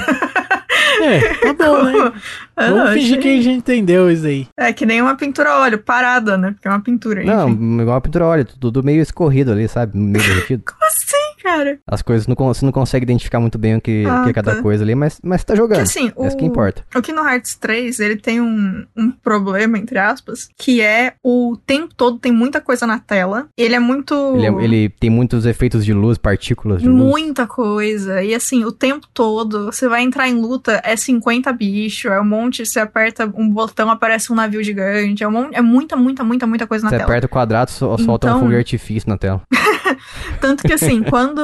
[1.02, 2.14] É, tá bom, né?
[2.56, 4.48] Ah, Vamos não, fingir que achei- a gente entendeu isso aí.
[4.58, 6.52] É que nem uma pintura a óleo, parada, né?
[6.52, 7.24] Porque é uma pintura.
[7.24, 7.82] Não, enfim.
[7.82, 9.98] igual uma pintura a óleo, tudo meio escorrido ali, sabe?
[9.98, 10.64] Meio derretido.
[10.72, 11.80] Como assim, cara?
[11.88, 14.34] As coisas não, você não consegue identificar muito bem o que, Ah, o que é
[14.34, 14.62] cada tá.
[14.62, 15.82] coisa ali, mas, mas tá Que jogando.
[15.82, 16.84] assim, É isso que o- importa.
[16.96, 21.94] O Kingdom Hearts 3, ele tem um, um problema, entre aspas, que é o tempo
[21.96, 23.48] todo tem muita coisa na tela.
[23.58, 24.14] Ele é muito.
[24.36, 27.00] Ele, é- ele tem muitos efeitos de luz, partículas de luz.
[27.02, 28.24] Muita coisa.
[28.24, 32.26] E assim, o tempo todo, você vai entrar em luta, é 50 bichos, é um
[32.26, 35.24] monte, você aperta um botão, aparece um navio gigante.
[35.24, 37.08] É, um monte, é muita, muita, muita, muita coisa na Você tela.
[37.10, 39.42] aperta o quadrado, só, solta um Então- fogo de artifício na tela.
[40.42, 41.35] Tanto que assim, quando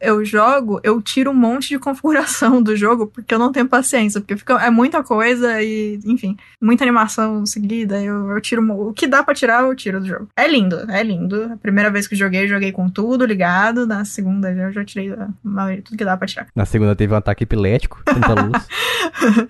[0.00, 4.20] eu jogo, eu tiro um monte de configuração do jogo, porque eu não tenho paciência,
[4.20, 9.06] porque fica, é muita coisa e, enfim, muita animação seguida, eu, eu tiro o que
[9.06, 10.28] dá pra tirar, eu tiro do jogo.
[10.36, 11.50] É lindo, é lindo.
[11.52, 14.84] A primeira vez que eu joguei, eu joguei com tudo ligado, na segunda eu já
[14.84, 16.46] tirei a maioria, tudo que dá pra tirar.
[16.54, 18.66] Na segunda teve um ataque epilético, tanta luz.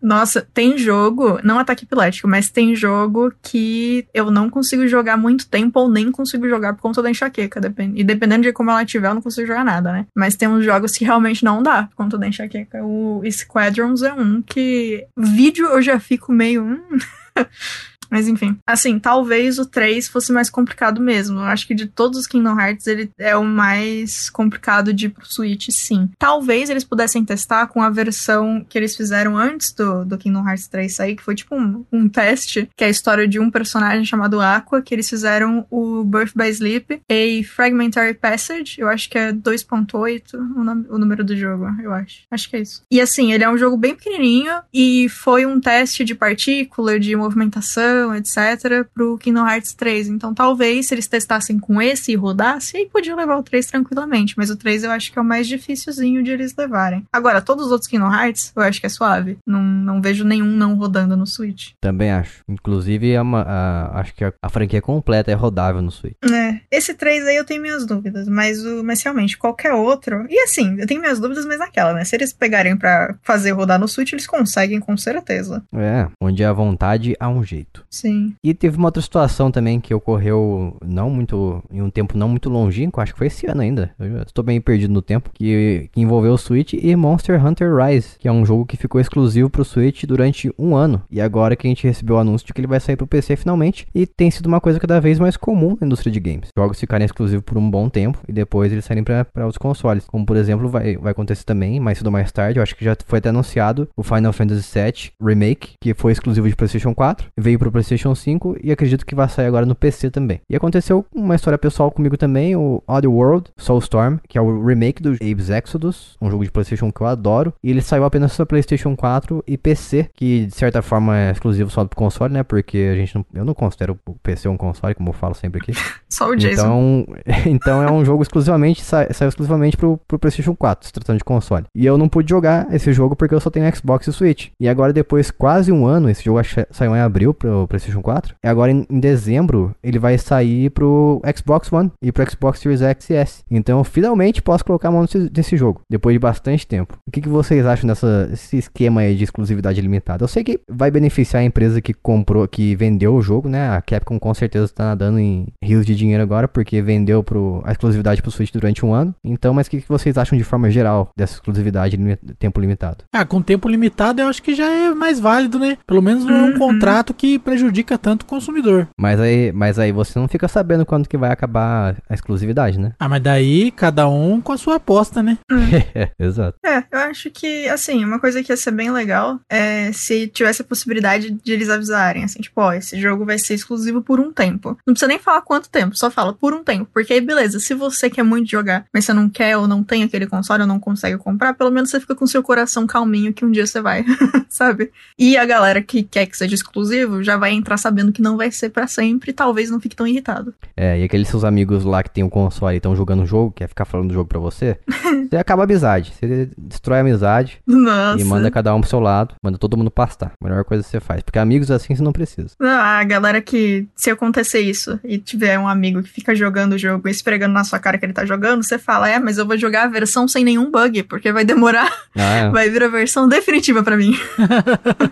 [0.00, 5.48] Nossa, tem jogo, não ataque epilético, mas tem jogo que eu não consigo jogar muito
[5.48, 7.60] tempo ou nem consigo jogar por conta da enxaqueca.
[7.60, 10.06] depend- E dependendo de como ela tiver, eu não consigo jogar nada, né?
[10.14, 12.84] Mas tem uns jogos que realmente não dá por conta da enxaqueca.
[12.84, 15.06] O Squadrons é um que.
[15.16, 16.62] Vídeo eu já fico meio.
[16.64, 16.98] hum.
[18.12, 21.38] Mas enfim, assim, talvez o 3 fosse mais complicado mesmo.
[21.38, 25.08] Eu acho que de todos os Kingdom Hearts, ele é o mais complicado de ir
[25.08, 26.10] pro Switch, sim.
[26.18, 30.68] Talvez eles pudessem testar com a versão que eles fizeram antes do, do Kingdom Hearts
[30.68, 34.04] 3 sair, que foi tipo um, um teste, que é a história de um personagem
[34.04, 39.16] chamado Aqua, que eles fizeram o Birth by Sleep, a Fragmentary Passage, eu acho que
[39.16, 42.24] é 2.8 o, o número do jogo, eu acho.
[42.30, 42.82] Acho que é isso.
[42.90, 47.16] E assim, ele é um jogo bem pequenininho e foi um teste de partícula, de
[47.16, 50.08] movimentação, atualização, etc, pro Kingdom Hearts 3.
[50.08, 54.34] Então talvez se eles testassem com esse e rodasse, aí podia levar o 3 tranquilamente,
[54.36, 57.04] mas o 3 eu acho que é o mais dificilzinho de eles levarem.
[57.12, 59.38] Agora, todos os outros Kingdom Hearts, eu acho que é suave.
[59.46, 61.70] Não, não vejo nenhum não rodando no Switch.
[61.80, 62.42] Também acho.
[62.48, 66.14] Inclusive, é uma, a- acho que a, a franquia completa é rodável no Switch.
[66.24, 70.26] É, esse 3 aí eu tenho minhas dúvidas, mas, o, mas realmente, qualquer outro.
[70.28, 72.04] E assim, eu tenho minhas dúvidas, mas naquela, né?
[72.04, 75.62] Se eles pegarem pra fazer rodar no Switch, eles conseguem com certeza.
[75.74, 77.84] É, onde a vontade há um jeito.
[77.92, 78.34] Sim.
[78.42, 82.48] E teve uma outra situação também que ocorreu não muito em um tempo não muito
[82.48, 83.94] longínquo, acho que foi esse ano ainda.
[84.00, 88.16] Eu estou bem perdido no tempo, que, que envolveu o Switch e Monster Hunter Rise,
[88.18, 91.02] que é um jogo que ficou exclusivo pro Switch durante um ano.
[91.10, 93.36] E agora que a gente recebeu o anúncio de que ele vai sair pro PC
[93.36, 96.48] finalmente, e tem sido uma coisa cada vez mais comum na indústria de games.
[96.56, 100.06] Jogos ficarem exclusivos por um bom tempo e depois eles saírem para os consoles.
[100.06, 102.84] Como por exemplo, vai, vai acontecer também, mais cedo ou mais tarde, eu acho que
[102.84, 107.28] já foi até anunciado o Final Fantasy VII Remake, que foi exclusivo de PlayStation 4,
[107.36, 110.40] veio pro PlayStation 5 e acredito que vai sair agora no PC também.
[110.48, 115.12] E aconteceu uma história pessoal comigo também, o Oddworld Soulstorm, que é o remake do
[115.14, 118.94] Abe's Exodus, um jogo de PlayStation que eu adoro, e ele saiu apenas para PlayStation
[118.96, 122.42] 4 e PC, que de certa forma é exclusivo só pro console, né?
[122.42, 125.60] Porque a gente não, eu não considero o PC um console, como eu falo sempre
[125.60, 125.72] aqui.
[126.08, 126.62] Só o Jason.
[126.62, 127.06] Então,
[127.46, 131.24] então é um jogo exclusivamente, sa- saiu exclusivamente pro, pro PlayStation 4, se tratando de
[131.24, 131.64] console.
[131.74, 134.48] E eu não pude jogar esse jogo porque eu só tenho Xbox e Switch.
[134.60, 138.34] E agora, depois quase um ano, esse jogo saiu em abril pro PlayStation 4.
[138.44, 142.82] E agora em, em dezembro ele vai sair pro Xbox One e pro Xbox Series
[142.82, 143.42] X e S.
[143.50, 146.96] Então eu finalmente posso colocar a mão nesse, nesse jogo, depois de bastante tempo.
[147.06, 150.24] O que, que vocês acham dessa, desse esquema aí de exclusividade limitada?
[150.24, 153.70] Eu sei que vai beneficiar a empresa que comprou, que vendeu o jogo, né?
[153.70, 157.72] A Capcom com certeza tá nadando em rios de dinheiro agora, porque vendeu pro, a
[157.72, 159.14] exclusividade pro Switch durante um ano.
[159.24, 163.04] Então, mas o que, que vocês acham de forma geral dessa exclusividade limi- tempo limitado?
[163.12, 165.78] Ah, com tempo limitado eu acho que já é mais válido, né?
[165.86, 166.58] Pelo menos não é um Uhum.
[166.58, 167.61] contrato que prejudica
[167.98, 168.88] tanto o consumidor.
[168.98, 172.92] Mas aí, mas aí você não fica sabendo quando que vai acabar a exclusividade, né?
[172.98, 175.38] Ah, mas daí cada um com a sua aposta, né?
[175.94, 176.58] é, exato.
[176.64, 180.62] É, eu acho que, assim, uma coisa que ia ser bem legal é se tivesse
[180.62, 184.32] a possibilidade de eles avisarem, assim, tipo, ó, esse jogo vai ser exclusivo por um
[184.32, 184.76] tempo.
[184.86, 186.88] Não precisa nem falar quanto tempo, só fala por um tempo.
[186.92, 190.02] Porque aí, beleza, se você quer muito jogar, mas você não quer ou não tem
[190.02, 193.44] aquele console ou não consegue comprar, pelo menos você fica com seu coração calminho que
[193.44, 194.04] um dia você vai,
[194.48, 194.90] sabe?
[195.18, 198.52] E a galera que quer que seja exclusivo já vai entrar sabendo que não vai
[198.52, 200.54] ser pra sempre e talvez não fique tão irritado.
[200.76, 203.50] É, e aqueles seus amigos lá que tem o console e estão jogando o jogo,
[203.50, 204.78] quer ficar falando do jogo pra você,
[205.28, 206.12] você acaba a amizade.
[206.16, 208.20] Você destrói a amizade Nossa.
[208.20, 210.30] e manda cada um pro seu lado, manda todo mundo pastar.
[210.40, 211.20] Melhor coisa que você faz.
[211.22, 212.50] Porque amigos assim você não precisa.
[212.60, 216.78] Não, a galera que, se acontecer isso e tiver um amigo que fica jogando o
[216.78, 219.46] jogo e esfregando na sua cara que ele tá jogando, você fala, é, mas eu
[219.46, 222.50] vou jogar a versão sem nenhum bug, porque vai demorar, Ah, é.
[222.50, 224.16] vai vir a versão definitiva pra mim.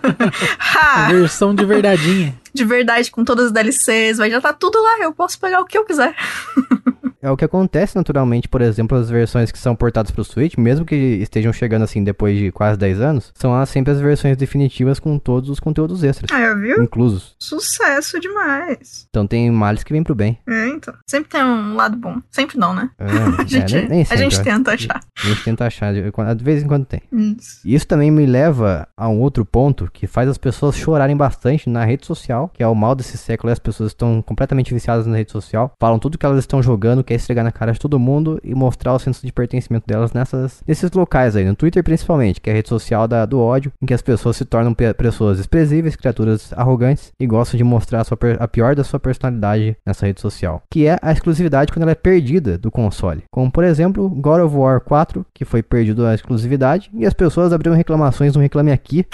[1.09, 2.20] Versão de verdadeinha.
[2.53, 5.65] De verdade, com todas as DLCs, vai já tá tudo lá, eu posso pegar o
[5.65, 6.13] que eu quiser.
[7.23, 10.83] É o que acontece naturalmente, por exemplo, as versões que são portadas pro Switch, mesmo
[10.83, 14.99] que estejam chegando assim depois de quase 10 anos, são as- sempre as versões definitivas
[14.99, 16.81] com todos os conteúdos extras, Ah, viu?
[16.81, 17.35] inclusos.
[17.37, 19.05] Sucesso demais.
[19.11, 20.39] Então tem males que vem pro bem.
[20.47, 20.95] É, então.
[21.07, 22.19] Sempre tem um lado bom.
[22.31, 22.89] Sempre não, né?
[22.97, 23.05] É,
[23.41, 24.43] A gente, é, nem- nem a sempre, gente ó.
[24.43, 24.99] tenta achar.
[25.23, 26.01] A gente tenta achar, de,
[26.43, 27.01] vez em quando tem.
[27.11, 27.61] Isso.
[27.65, 31.69] E Isso também me leva a um outro ponto que faz as pessoas chorarem bastante
[31.69, 35.05] na rede social, que é o mal desse século, e as pessoas estão completamente viciadas
[35.05, 37.99] na rede social, falam tudo que elas estão jogando, quer esfregar na cara de todo
[37.99, 42.39] mundo e mostrar o senso de pertencimento delas nessas, nesses locais aí, no Twitter principalmente,
[42.41, 44.93] que é a rede social da- do ódio, em que as pessoas se tornam pe-
[44.93, 49.75] pessoas desprezíveis, criaturas arrogantes e gostam de mostrar a, sua a pior da sua personalidade
[49.85, 53.23] nessa rede social, que é a exclusividade quando ela é perdida do console.
[53.31, 57.53] Como por exemplo, God of War 4, que foi perdido a exclusividade, e as pessoas
[57.53, 59.05] abriram reclamações no Reclame Aqui,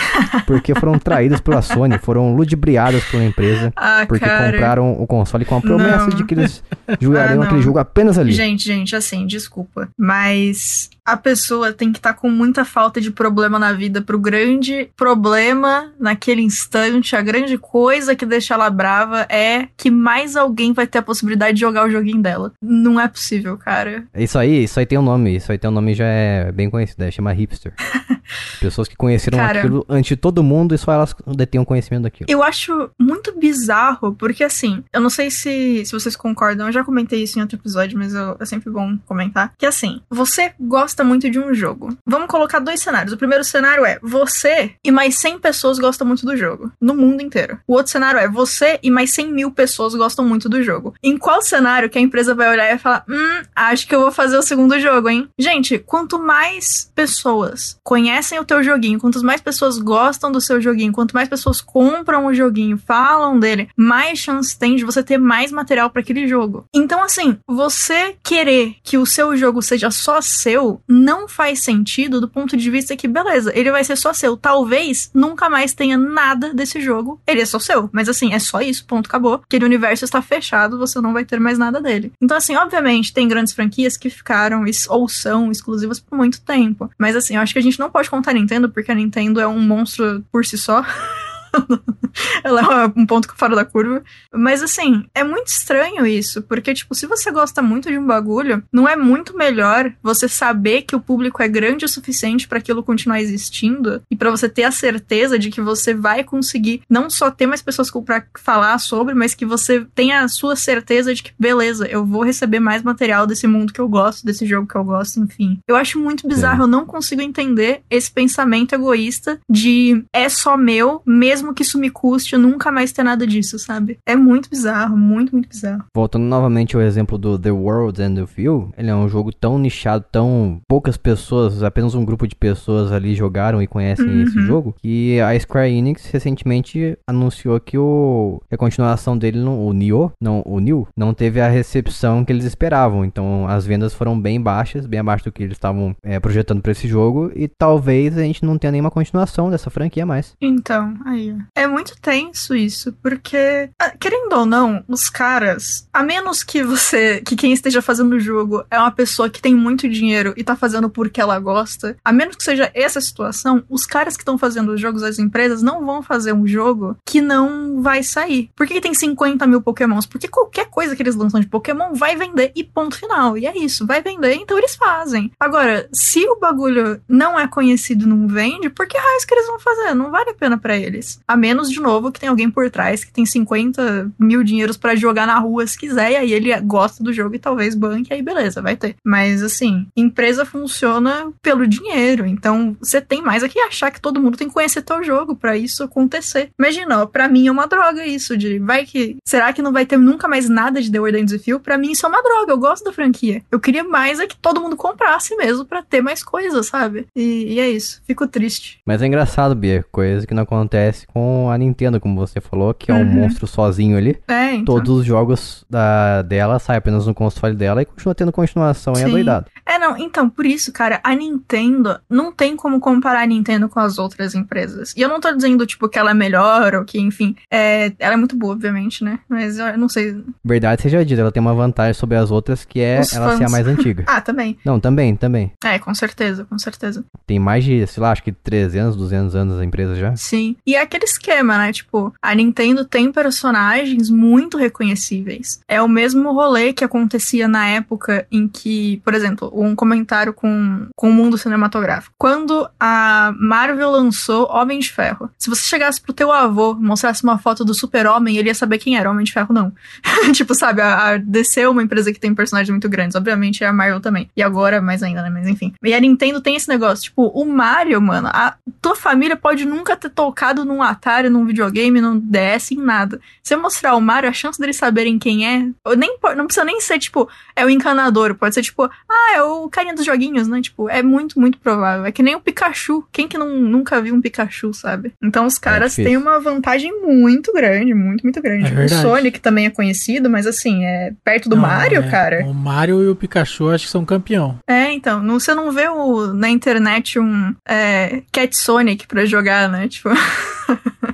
[0.46, 3.74] porque foram traídas pela Sony, foram ludibriadas uma empresa.
[3.76, 4.52] Ah, Porque cara.
[4.52, 6.10] compraram o console com a promessa Não.
[6.10, 6.64] de que eles
[7.00, 8.32] jogariam Ah, aquele jogo apenas ali.
[8.32, 9.90] Gente, gente, assim, desculpa.
[9.98, 14.90] Mas a pessoa tem que estar com muita falta de problema na vida pro grande
[14.98, 20.86] problema naquele instante, a grande coisa que deixa ela brava é que mais alguém vai
[20.86, 22.52] ter a possibilidade de jogar o joguinho dela.
[22.62, 24.04] Não é possível, cara.
[24.14, 26.70] Isso aí, isso aí tem um nome, isso aí tem um nome já é bem
[26.70, 27.74] conhecido, é, chama hipster.
[28.60, 29.60] Pessoas que conheceram Cara.
[29.60, 32.30] aquilo antes de todo mundo e só elas detêm o conhecimento daquilo.
[32.30, 36.84] Eu acho muito bizarro, porque assim, eu não sei se, se vocês concordam, eu já
[36.84, 39.54] comentei isso em outro episódio, mas eu- é sempre bom comentar.
[39.58, 41.96] Que assim, você gosta muito de um jogo.
[42.06, 43.14] Vamos colocar dois cenários.
[43.14, 47.22] O primeiro cenário é você e mais 100 pessoas gostam muito do jogo, no mundo
[47.22, 47.60] inteiro.
[47.68, 50.94] O outro cenário é você e mais 100 mil pessoas gostam muito do jogo.
[51.04, 54.02] Em qual cenário que a empresa vai olhar e vai falar: Hum, acho que eu
[54.02, 55.30] vou fazer o segundo jogo, hein?
[55.40, 60.62] Gente, quanto mais pessoas conhecem conhecem o teu joguinho, quantas mais pessoas gostam do seu
[60.62, 65.18] joguinho, quanto mais pessoas compram o joguinho, falam dele, mais chance tem de você ter
[65.18, 66.66] mais material para aquele jogo.
[66.74, 72.28] Então, assim, você querer que o seu jogo seja só seu não faz sentido do
[72.28, 74.38] ponto de vista que, beleza, ele vai ser só seu.
[74.38, 77.20] Talvez nunca mais tenha nada desse jogo.
[77.28, 77.90] Ele é só seu.
[77.92, 79.42] Mas assim, é só isso, ponto, acabou.
[79.44, 82.12] Aquele universo está fechado, você não vai ter mais nada dele.
[82.22, 86.90] Então, assim, obviamente, tem grandes franquias que ficaram ou são exclusivas por muito tempo.
[86.98, 89.40] Mas assim, eu acho que a gente não pode contar a Nintendo, porque a Nintendo
[89.40, 90.86] é um monstro por si só.
[92.44, 94.04] ela é um ponto fora da curva.
[94.34, 98.64] Mas assim, é muito estranho isso, porque, tipo, se você gosta muito de um bagulho,
[98.72, 102.84] não é muito melhor você saber que o público é grande o suficiente para aquilo
[102.84, 107.30] continuar existindo e para você ter a certeza de que você vai conseguir não só
[107.30, 111.32] ter mais pessoas para falar sobre, mas que você tenha a sua certeza de que,
[111.38, 114.84] beleza, eu vou receber mais material desse mundo que eu gosto, desse jogo que eu
[114.84, 115.60] gosto, enfim.
[115.68, 121.02] Eu acho muito bizarro, eu não consigo entender esse pensamento egoísta de é só meu,
[121.06, 124.00] mesmo mesmo que isso me custe, eu nunca mais ter nada disso, sabe?
[124.06, 125.86] É muito bizarro, muito, muito bizarro.
[125.94, 129.60] Voltando novamente ao exemplo do The World and the Few, ele é um jogo tão
[129.60, 134.24] nichado, tão poucas pessoas, apenas um grupo de pessoas ali jogaram e conhecem uhum.
[134.24, 140.12] esse jogo, que a Square Enix recentemente anunciou que o a continuação dele, o Nioh,
[140.20, 143.06] não, o New, não teve a recepção que eles esperavam.
[143.06, 146.72] Então as vendas foram bem baixas, bem abaixo do que eles estavam é, projetando para
[146.72, 150.36] esse jogo e talvez a gente não tenha nenhuma continuação dessa franquia mais.
[150.42, 156.44] Então, aí, é muito tenso isso, porque, ah, querendo ou não, os caras, a menos
[156.44, 160.34] que você, que quem esteja fazendo o jogo é uma pessoa que tem muito dinheiro
[160.38, 164.22] e tá fazendo porque ela gosta, a menos que seja essa situação, os caras que
[164.22, 168.50] estão fazendo os jogos, as empresas, não vão fazer um jogo que não vai sair.
[168.56, 170.06] Por que tem 50 mil pokémons?
[170.06, 173.38] Porque qualquer coisa que eles lançam de pokémon vai vender e ponto final.
[173.38, 175.32] E é isso, vai vender, então eles fazem.
[175.40, 179.60] Agora, se o bagulho não é conhecido não vende, por que raios que eles vão
[179.60, 179.94] fazer?
[179.94, 181.17] Não vale a pena para eles.
[181.28, 184.96] A menos, de novo, que tem alguém por trás que tem 50 mil dinheiros para
[184.96, 188.22] jogar na rua se quiser, e aí ele gosta do jogo e talvez banque, aí
[188.22, 188.96] beleza, vai ter.
[189.04, 194.38] Mas assim, empresa funciona pelo dinheiro, então você tem mais aqui achar que todo mundo
[194.38, 196.50] tem que conhecer teu jogo para isso acontecer.
[196.58, 199.98] Imagina, para mim é uma droga isso de vai que será que não vai ter
[199.98, 201.60] nunca mais nada de The Word With You?
[201.60, 203.42] Para mim isso é uma droga, eu gosto da franquia.
[203.52, 207.08] Eu queria mais é que todo mundo comprasse mesmo para ter mais coisas, sabe?
[207.16, 208.02] E, e, é isso.
[208.06, 208.80] Fico triste.
[208.86, 212.92] Mas é engraçado, Bia, coisa que não acontece com a Nintendo, como você falou, que
[212.92, 213.06] é um uhum.
[213.06, 214.18] monstro sozinho ali.
[214.28, 214.76] É, então.
[214.76, 219.02] Todos os jogos da, dela saem apenas no console dela e continua tendo continuação Sim.
[219.02, 219.46] e é doidado.
[219.66, 223.80] É, não, então, por isso, cara, a Nintendo não tem como comparar a Nintendo com
[223.80, 224.94] as outras empresas.
[224.96, 228.14] E eu não tô dizendo, tipo, que ela é melhor ou que, enfim, é, ela
[228.14, 229.20] é muito boa, obviamente, né?
[229.30, 230.22] Mas eu não sei.
[230.44, 233.38] Verdade seja dita, ela tem uma vantagem sobre as outras que é Os ela fãs.
[233.38, 234.04] ser a mais antiga.
[234.08, 234.58] ah, também.
[234.64, 235.52] Não, também, também.
[235.64, 237.04] É, com certeza, com certeza.
[237.26, 240.16] Tem mais de, sei lá, acho que 300, 200 anos a empresa já.
[240.16, 240.56] Sim.
[240.66, 241.72] E é aquele esquema, né?
[241.72, 245.60] Tipo, a Nintendo tem personagens muito reconhecíveis.
[245.68, 250.88] É o mesmo rolê que acontecia na época em que, por exemplo, um comentário com,
[250.96, 252.14] com o mundo cinematográfico.
[252.18, 257.38] Quando a Marvel lançou Homem de Ferro, se você chegasse pro teu avô, mostrasse uma
[257.38, 259.10] foto do Super-Homem, ele ia saber quem era.
[259.10, 259.72] Homem de Ferro, não.
[260.34, 263.16] tipo, sabe, a, a DC é uma empresa que tem personagens muito grandes.
[263.16, 264.30] Obviamente é a Marvel também.
[264.36, 265.30] E agora, mais ainda, né?
[265.30, 265.74] Mas enfim.
[265.84, 267.06] E a Nintendo tem esse negócio.
[267.06, 272.02] Tipo, o Mario, mano, a tua família pode nunca ter tocado num Atari, num videogame,
[272.02, 273.20] num DS, em nada.
[273.44, 276.82] Se eu mostrar o Mario, a chance deles saberem quem é, nem, não precisa nem
[276.82, 278.36] ser, tipo, é o encanador.
[278.36, 280.62] Pode ser, tipo, ah, é o carinha dos joguinhos, né?
[280.62, 282.06] Tipo, é muito, muito provável.
[282.06, 283.04] É que nem o Pikachu.
[283.12, 285.14] Quem que não, nunca viu um Pikachu, sabe?
[285.24, 288.74] Então os é caras é têm uma vantagem muito grande, muito, muito grande.
[288.74, 292.46] É o Sonic também é conhecido, mas assim, é perto do não, Mario, é, cara.
[292.46, 294.60] O Mario e o Pikachu acho que são campeão.
[294.68, 299.70] É, então, não, você não vê o, na internet um é, Cat Sonic pra jogar,
[299.70, 299.88] né?
[299.88, 300.10] Tipo.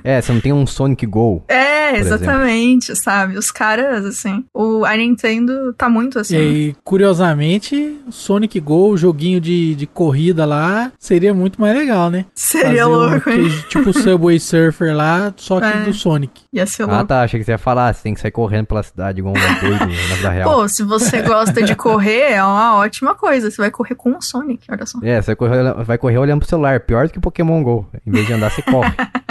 [0.04, 1.42] É, você não tem um Sonic Go.
[1.48, 3.02] É, exatamente, exemplo.
[3.02, 3.38] sabe?
[3.38, 6.36] Os caras, assim, o, a Nintendo tá muito assim.
[6.36, 12.26] E curiosamente, Sonic Go, o joguinho de, de corrida lá, seria muito mais legal, né?
[12.34, 15.84] Seria Fazer louco, um, Tipo o Subway Surfer lá, só que é.
[15.84, 16.42] do Sonic.
[16.52, 17.00] Ia ser ah, louco.
[17.00, 19.34] Ah, tá, achei que você ia falar, você tem que sair correndo pela cidade igual
[19.34, 20.52] um doido na vida real.
[20.52, 23.50] Pô, se você gosta de correr, é uma ótima coisa.
[23.50, 24.98] Você vai correr com o Sonic, olha só.
[25.02, 27.86] É, você vai correr, vai correr olhando pro celular, pior do que Pokémon GO.
[28.06, 28.92] Em vez de andar, você corre.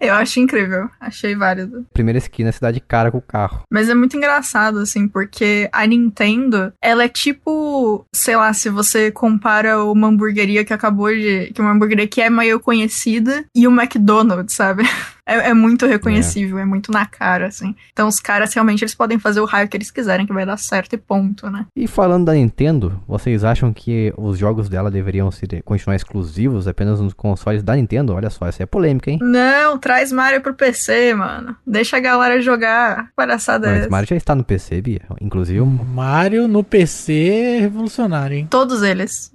[0.00, 1.86] Eu acho incrível, achei válido.
[1.92, 3.62] Primeira esquina, cidade cara com o carro.
[3.70, 9.10] Mas é muito engraçado, assim, porque a Nintendo, ela é tipo, sei lá, se você
[9.10, 11.52] compara uma hamburgueria que acabou de.
[11.54, 14.84] que uma hamburgueria que é meio conhecida e o McDonald's, sabe?
[15.26, 16.62] É, é muito reconhecível, é.
[16.62, 16.64] é.
[16.64, 17.74] muito na cara, assim.
[17.92, 20.58] Então os caras realmente eles podem fazer o raio que eles quiserem, que vai dar
[20.58, 21.66] certo e ponto, né?
[21.76, 27.00] E falando da Nintendo, vocês acham que os jogos dela deveriam ser, continuar exclusivos apenas
[27.00, 28.14] nos consoles da Nintendo?
[28.14, 29.18] Olha só, essa é polêmica, hein?
[29.22, 31.56] Não, traz Mario pro PC, mano.
[31.66, 33.08] Deixa a galera jogar.
[33.16, 35.02] Palhaçada Mas Mario já está no PC, Bia.
[35.20, 35.60] Inclusive.
[35.60, 38.46] Mario no PC é revolucionário, hein?
[38.50, 39.30] Todos eles.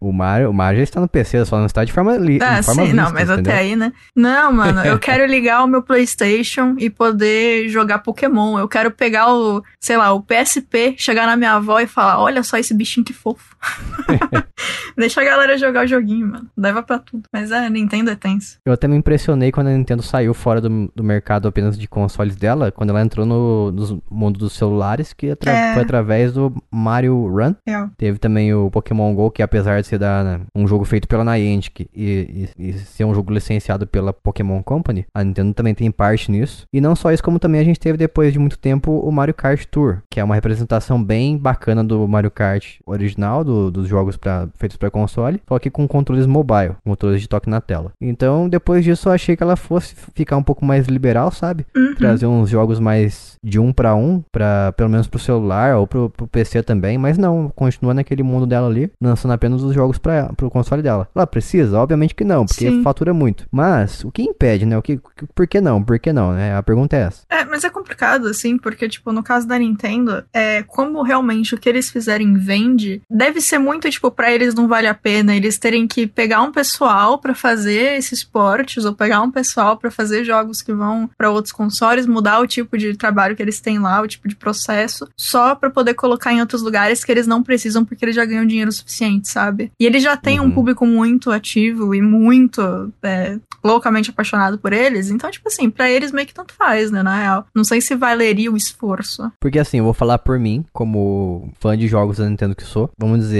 [0.00, 2.62] o, Mario, o Mario já está no PC, só não está de forma li ah,
[2.62, 3.52] forma sim, não, mas entendeu?
[3.52, 3.92] até aí, né?
[4.14, 8.58] Não, mano, eu quero ligar o meu PlayStation e poder jogar Pokémon.
[8.58, 12.42] Eu quero pegar o, sei lá, o PSP, chegar na minha avó e falar: olha
[12.42, 13.51] só esse bichinho que fofo.
[14.96, 16.50] Deixa a galera jogar o joguinho, mano.
[16.56, 17.24] Leva pra tudo.
[17.32, 18.58] Mas é, Nintendo é tenso.
[18.64, 22.36] Eu até me impressionei quando a Nintendo saiu fora do, do mercado apenas de consoles
[22.36, 25.74] dela, quando ela entrou no, no mundo dos celulares, que atra é.
[25.74, 27.54] foi através do Mario Run.
[27.66, 27.86] É.
[27.96, 31.24] Teve também o Pokémon GO, que apesar de ser da, né, um jogo feito pela
[31.24, 35.90] Niantic e, e, e, ser um jogo licenciado pela Pokémon Company, a Nintendo também tem
[35.90, 36.64] parte nisso.
[36.72, 39.34] E não só isso, como também a gente teve depois de muito tempo o Mario
[39.34, 44.16] Kart Tour, que é uma representação bem bacana do Mario Kart original, do, dos jogos
[44.16, 47.92] pra, feitos para console, só que com controles mobile, controles de toque na tela.
[48.00, 51.66] Então, depois disso, eu achei que ela fosse ficar um pouco mais liberal, sabe?
[51.76, 51.94] Uhum.
[51.94, 56.10] Trazer uns jogos mais de um para um, para pelo menos pro celular ou pro,
[56.10, 60.32] pro, PC também, mas não, continua naquele mundo dela ali, lançando apenas os jogos para
[60.34, 61.08] pro console dela.
[61.14, 61.78] Ela precisa?
[61.78, 62.82] Obviamente que não, porque Sim.
[62.82, 63.46] fatura muito.
[63.50, 64.78] Mas o que impede, né?
[64.78, 65.00] O que,
[65.34, 65.82] por que não?
[65.82, 66.56] Por que não, né?
[66.56, 67.22] A pergunta é essa.
[67.28, 71.58] É, mas é complicado assim, porque tipo, no caso da Nintendo, é como realmente o
[71.58, 75.58] que eles fizerem vende, deve ser muito tipo para eles não vale a pena eles
[75.58, 80.24] terem que pegar um pessoal para fazer esses portes ou pegar um pessoal para fazer
[80.24, 84.00] jogos que vão para outros consoles, mudar o tipo de trabalho que eles têm lá,
[84.00, 87.84] o tipo de processo, só para poder colocar em outros lugares que eles não precisam
[87.84, 89.72] porque eles já ganham dinheiro suficiente, sabe?
[89.78, 90.46] E eles já têm uhum.
[90.46, 95.90] um público muito ativo e muito é, loucamente apaixonado por eles, então, tipo assim, para
[95.90, 97.46] eles meio que tanto faz, né, na real.
[97.54, 99.30] Não sei se valeria o esforço.
[99.40, 102.90] Porque assim, eu vou falar por mim, como fã de jogos da Nintendo que sou,
[102.98, 103.31] vamos dizer,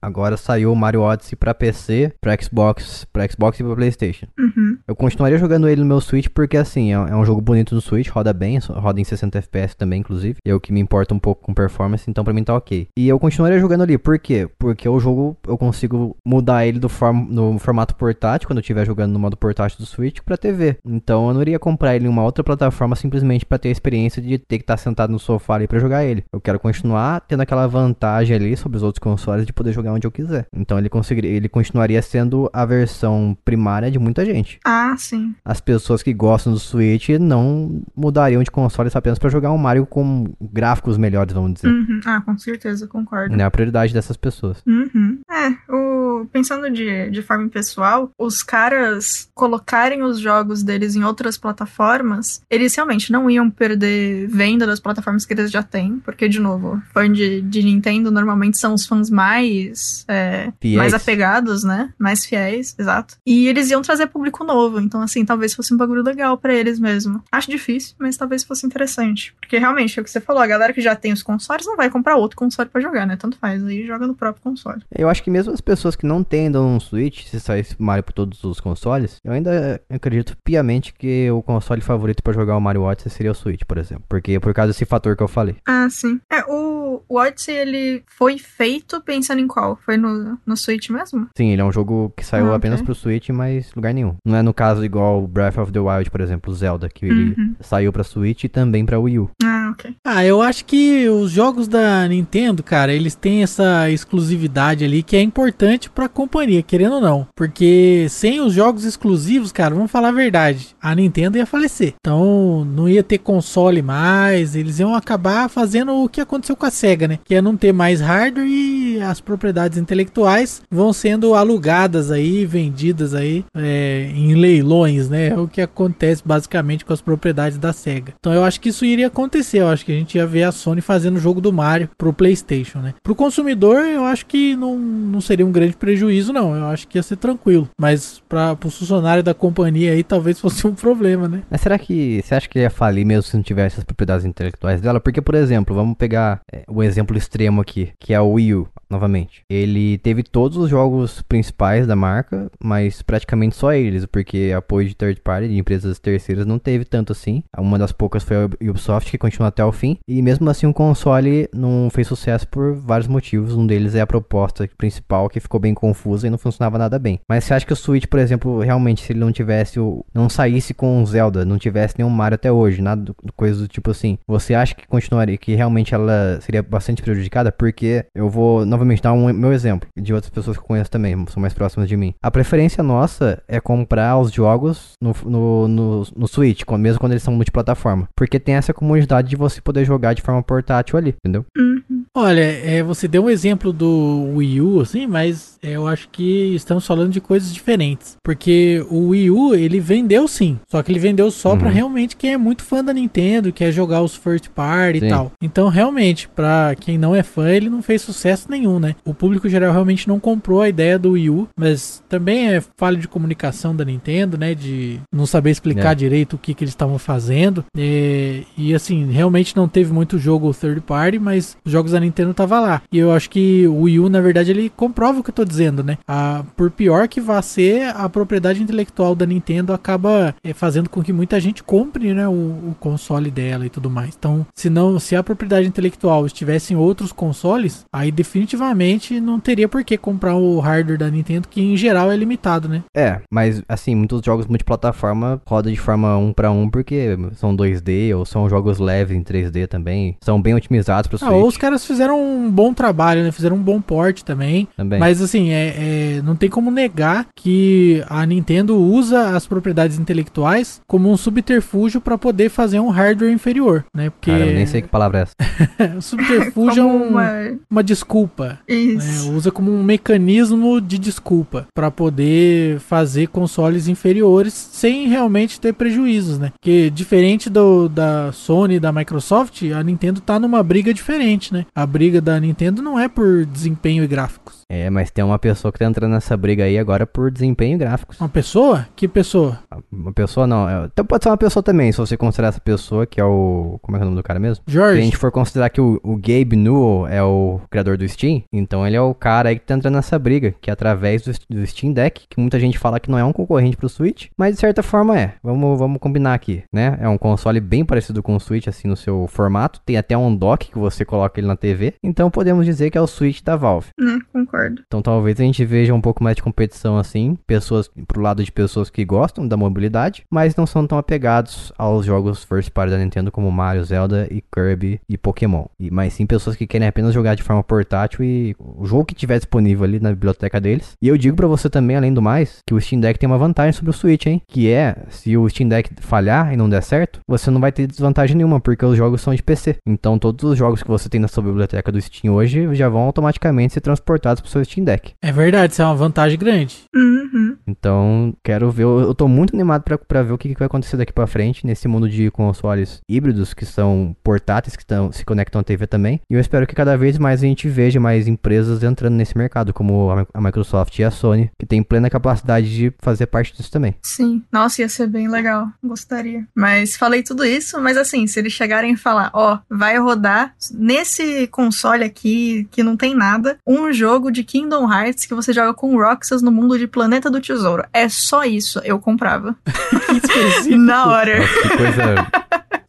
[0.00, 4.26] agora saiu o Mario Odyssey pra PC, pra Xbox, pra Xbox e pra Playstation.
[4.38, 4.78] Uhum.
[4.86, 7.80] Eu continuaria jogando ele no meu Switch porque, assim, é, é, um jogo bonito no
[7.80, 10.38] Switch, roda bem, roda em 60 FPS também, inclusive.
[10.44, 12.88] É o que me importa um pouco com performance, então pra mim tá ok.
[12.96, 14.48] E eu continuaria jogando ali, por quê?
[14.58, 18.86] Porque o jogo eu consigo mudar ele do form no formato portátil, quando eu estiver
[18.86, 20.76] jogando no modo portátil do Switch, pra TV.
[20.84, 24.22] Então eu não iria comprar ele em uma outra plataforma simplesmente pra ter a experiência
[24.22, 26.24] de ter que estar tá sentado no sofá ali pra jogar ele.
[26.32, 30.06] Eu quero continuar tendo aquela vantagem ali sobre os outros consoles de poder jogar onde
[30.06, 30.46] eu quiser.
[30.54, 34.58] Então ele conseguiria, ele continuaria sendo a versão primária de muita gente.
[34.64, 35.34] Ah, sim.
[35.44, 39.86] As pessoas que gostam do Switch não mudariam de console apenas para jogar um Mario
[39.86, 41.68] com gráficos melhores, vamos dizer.
[41.68, 42.00] Uhum.
[42.04, 43.34] Ah, com certeza, concordo.
[43.34, 44.62] É a prioridade dessas pessoas.
[44.66, 45.20] Uhum.
[45.30, 46.26] É, o...
[46.32, 52.74] pensando de, de forma pessoal, os caras colocarem os jogos deles em outras plataformas, eles
[52.74, 57.10] realmente não iam perder venda das plataformas que eles já têm, porque, de novo, fã
[57.10, 61.92] de, de Nintendo normalmente são os fãs mais, é, mais apegados, né?
[61.98, 63.16] Mais fiéis, exato.
[63.26, 66.78] E eles iam trazer público novo, então, assim, talvez fosse um bagulho legal para eles
[66.78, 67.20] mesmo.
[67.32, 69.34] Acho difícil, mas talvez fosse interessante.
[69.40, 71.76] Porque, realmente, é o que você falou, a galera que já tem os consoles não
[71.76, 73.16] vai comprar outro console para jogar, né?
[73.16, 74.82] Tanto faz, aí joga no próprio console.
[74.96, 78.12] Eu acho que mesmo as pessoas que não tendam um Switch, se sair Mario por
[78.12, 82.82] todos os consoles, eu ainda acredito piamente que o console favorito para jogar o Mario
[82.82, 84.04] Odyssey seria o Switch, por exemplo.
[84.08, 85.56] Porque por causa desse fator que eu falei.
[85.66, 86.20] Ah, sim.
[86.30, 86.77] É, o,
[87.08, 89.78] o Odyssey, ele foi feito pensando em qual?
[89.84, 91.28] Foi no, no Switch mesmo?
[91.36, 92.86] Sim, ele é um jogo que saiu ah, apenas okay.
[92.86, 94.14] pro Switch, mas lugar nenhum.
[94.24, 97.54] Não é no caso igual Breath of the Wild, por exemplo, Zelda, que ele uhum.
[97.60, 99.30] saiu pra Switch e também pra Wii U.
[99.42, 99.94] Ah, ok.
[100.04, 105.16] Ah, eu acho que os jogos da Nintendo, cara, eles têm essa exclusividade ali que
[105.16, 107.26] é importante pra companhia, querendo ou não.
[107.36, 111.94] Porque sem os jogos exclusivos, cara, vamos falar a verdade, a Nintendo ia falecer.
[112.00, 116.70] Então, não ia ter console mais, eles iam acabar fazendo o que aconteceu com a
[116.70, 117.18] SEGA, né?
[117.24, 123.14] Que é não ter mais hardware e as propriedades intelectuais vão sendo alugadas aí, vendidas
[123.14, 125.28] aí é, em leilões, né?
[125.28, 128.14] É o que acontece basicamente com as propriedades da SEGA.
[128.18, 129.57] Então eu acho que isso iria acontecer.
[129.58, 132.12] Eu acho que a gente ia ver a Sony fazendo o jogo do Mario pro
[132.12, 132.94] PlayStation, né?
[133.02, 136.54] Pro consumidor, eu acho que não, não seria um grande prejuízo, não.
[136.54, 137.68] Eu acho que ia ser tranquilo.
[137.80, 141.42] Mas para o funcionário da companhia aí, talvez fosse um problema, né?
[141.50, 144.80] Mas será que você acha que ia falir mesmo se não tivesse as propriedades intelectuais
[144.80, 145.00] dela?
[145.00, 148.68] Porque, por exemplo, vamos pegar é, o exemplo extremo aqui, que é o Wii U
[148.90, 149.42] novamente.
[149.48, 154.94] Ele teve todos os jogos principais da marca, mas praticamente só eles, porque apoio de
[154.94, 157.42] third party, de empresas terceiras, não teve tanto assim.
[157.56, 159.98] Uma das poucas foi a Ubisoft, que continua até o fim.
[160.06, 163.54] E mesmo assim, o console não fez sucesso por vários motivos.
[163.54, 167.20] Um deles é a proposta principal, que ficou bem confusa e não funcionava nada bem.
[167.28, 169.78] Mas você acha que o Switch, por exemplo, realmente, se ele não tivesse
[170.14, 173.90] não saísse com o Zelda, não tivesse nenhum Mario até hoje, nada coisa do tipo
[173.90, 177.52] assim, você acha que continuaria, que realmente ela seria bastante prejudicada?
[177.52, 181.16] Porque eu vou novamente dar um meu exemplo de outras pessoas que eu conheço também,
[181.28, 182.14] são mais próximas de mim.
[182.22, 187.22] A preferência nossa é comprar os jogos no, no, no, no Switch, mesmo quando eles
[187.22, 188.08] são multiplataforma.
[188.16, 191.44] Porque tem essa comodidade de você poder jogar de forma portátil ali, entendeu?
[191.56, 192.04] Uhum.
[192.14, 196.54] Olha, é, você deu um exemplo do Wii U, assim, mas é, eu acho que
[196.54, 198.16] estamos falando de coisas diferentes.
[198.24, 200.58] Porque o Wii U, ele vendeu sim.
[200.68, 201.58] Só que ele vendeu só uhum.
[201.58, 205.06] pra realmente quem é muito fã da Nintendo, quer jogar os first party sim.
[205.06, 205.32] e tal.
[205.40, 208.96] Então, realmente, pra quem não é fã, ele não fez sucesso nenhum, né?
[209.04, 212.96] O público geral realmente não comprou a ideia do Wii U, mas também é falha
[212.96, 214.54] de comunicação da Nintendo, né?
[214.54, 215.94] De não saber explicar é.
[215.94, 217.64] direito o que, que eles estavam fazendo.
[217.76, 222.34] É, e assim, realmente não teve muito jogo third party, mas os jogos da Nintendo
[222.34, 222.82] tava lá.
[222.92, 225.44] E eu acho que o Wii U, na verdade, ele comprova o que eu tô
[225.44, 225.98] dizendo, né?
[226.06, 231.02] A, por pior que vá ser, a propriedade intelectual da Nintendo acaba é, fazendo com
[231.02, 232.28] que muita gente compre, né?
[232.28, 234.14] O, o, console dela e tudo mais.
[234.18, 239.68] Então, se não, se a propriedade intelectual estivesse em outros consoles, aí definitivamente não teria
[239.68, 242.82] por que comprar o hardware da Nintendo, que em geral é limitado, né?
[242.96, 248.16] É, mas assim, muitos jogos multiplataforma rodam de forma 1 para 1 porque são 2D
[248.16, 250.16] ou são jogos leves em 3D também.
[250.20, 253.32] São bem otimizados para ah, Ou os caras fizeram um bom trabalho, né?
[253.32, 254.68] Fizeram um bom port também.
[254.76, 254.98] também.
[254.98, 255.74] Mas assim, é,
[256.18, 262.00] é, não tem como negar que a Nintendo usa as propriedades intelectuais como um subterfúgio
[262.00, 264.10] para poder fazer um hardware inferior, né?
[264.10, 264.30] Porque...
[264.30, 266.00] Cara, eu nem sei que palavra é essa.
[266.00, 267.30] subterfúgio é um, uma...
[267.70, 268.58] uma desculpa.
[268.66, 269.30] Isso.
[269.30, 269.36] Né?
[269.36, 276.38] Usa como um mecanismo de desculpa para poder fazer consoles inferiores sem realmente ter prejuízos,
[276.38, 276.52] né?
[276.52, 281.66] Porque diferente do, da Sony e da Microsoft, a Nintendo tá numa briga diferente, né?
[281.74, 284.62] A briga da Nintendo não é por desempenho e gráficos.
[284.70, 287.78] É, mas tem uma pessoa que tá entrando nessa briga aí agora por desempenho e
[287.78, 288.20] gráficos.
[288.20, 288.86] Uma pessoa?
[288.94, 289.60] Que pessoa?
[289.90, 290.68] Uma pessoa não.
[290.68, 293.78] É, então pode ser uma pessoa também, se você considerar essa pessoa, que é o.
[293.80, 294.62] Como é, é o nome do cara mesmo?
[294.66, 294.96] Jorge.
[294.96, 298.42] Se a gente for considerar que o, o Gabe Newell é o criador do Steam,
[298.52, 301.32] então ele é o cara aí que tá entrando nessa briga, que é através do,
[301.48, 304.54] do Steam Deck, que muita gente fala que não é um concorrente pro Switch, mas
[304.54, 305.34] de certa forma é.
[305.42, 306.98] Vamos, vamos combinar aqui, né?
[307.00, 309.80] É um console bem parecido com o Switch, assim, no seu formato.
[309.84, 311.94] Tem até um dock que você coloca ele na TV.
[312.02, 313.88] Então podemos dizer que é o Switch da Valve.
[314.00, 314.82] Hum, concordo.
[314.86, 318.50] Então talvez a gente veja um pouco mais de competição assim, pessoas pro lado de
[318.50, 322.98] pessoas que gostam da mobilidade, mas não são tão apegados aos jogos first party da
[322.98, 325.66] Nintendo como Mario, Zelda e Kirby e Pokémon.
[325.78, 329.14] E, mas sim pessoas que querem apenas jogar de forma portátil e o jogo que
[329.14, 330.92] tiver disponível ali na biblioteca deles.
[331.00, 333.38] E eu digo para você também, além do mais, que o Steam Deck tem uma
[333.38, 334.42] vantagem sobre o Switch, hein?
[334.46, 337.86] Que é, se o Steam Deck falhar e não der certo, você não vai ter
[337.86, 339.76] desvantagem nenhuma, porque os jogos são de PC.
[339.86, 343.02] Então todos os jogos que você tem na sua biblioteca do Steam hoje já vão
[343.02, 345.12] automaticamente ser transportados pro seu Steam Deck.
[345.22, 346.84] É verdade, isso é uma vantagem grande.
[346.94, 347.56] Uhum.
[347.66, 351.12] Então, quero ver, eu tô muito animado para ver o que, que vai acontecer daqui
[351.12, 355.64] para frente nesse mundo de consoles híbridos que são portáteis, que tão, se conectam à
[355.64, 356.20] TV também.
[356.30, 359.72] E eu espero que cada vez mais a gente veja mais empresas entrando nesse mercado,
[359.72, 363.94] como a Microsoft e a Sony, que tem plena capacidade de fazer parte disso também.
[364.02, 366.46] Sim, nossa, ia ser bem legal, gostaria.
[366.54, 370.52] Mas falei tudo isso, mas assim, se eles chegarem e falar, ó, oh, vai rodar
[370.70, 375.72] nesse console aqui que não tem nada, um jogo de Kingdom Hearts que você joga
[375.72, 377.84] com Roxas no mundo de Planeta do Tesouro.
[377.94, 379.56] É só isso, eu comprava.
[380.68, 381.38] Na hora.
[381.38, 382.28] Nossa, que coisa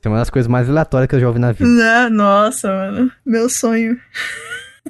[0.03, 1.69] é uma das coisas mais aleatórias que eu já ouvi na vida.
[1.81, 3.11] Ah, nossa, mano.
[3.25, 3.97] Meu sonho.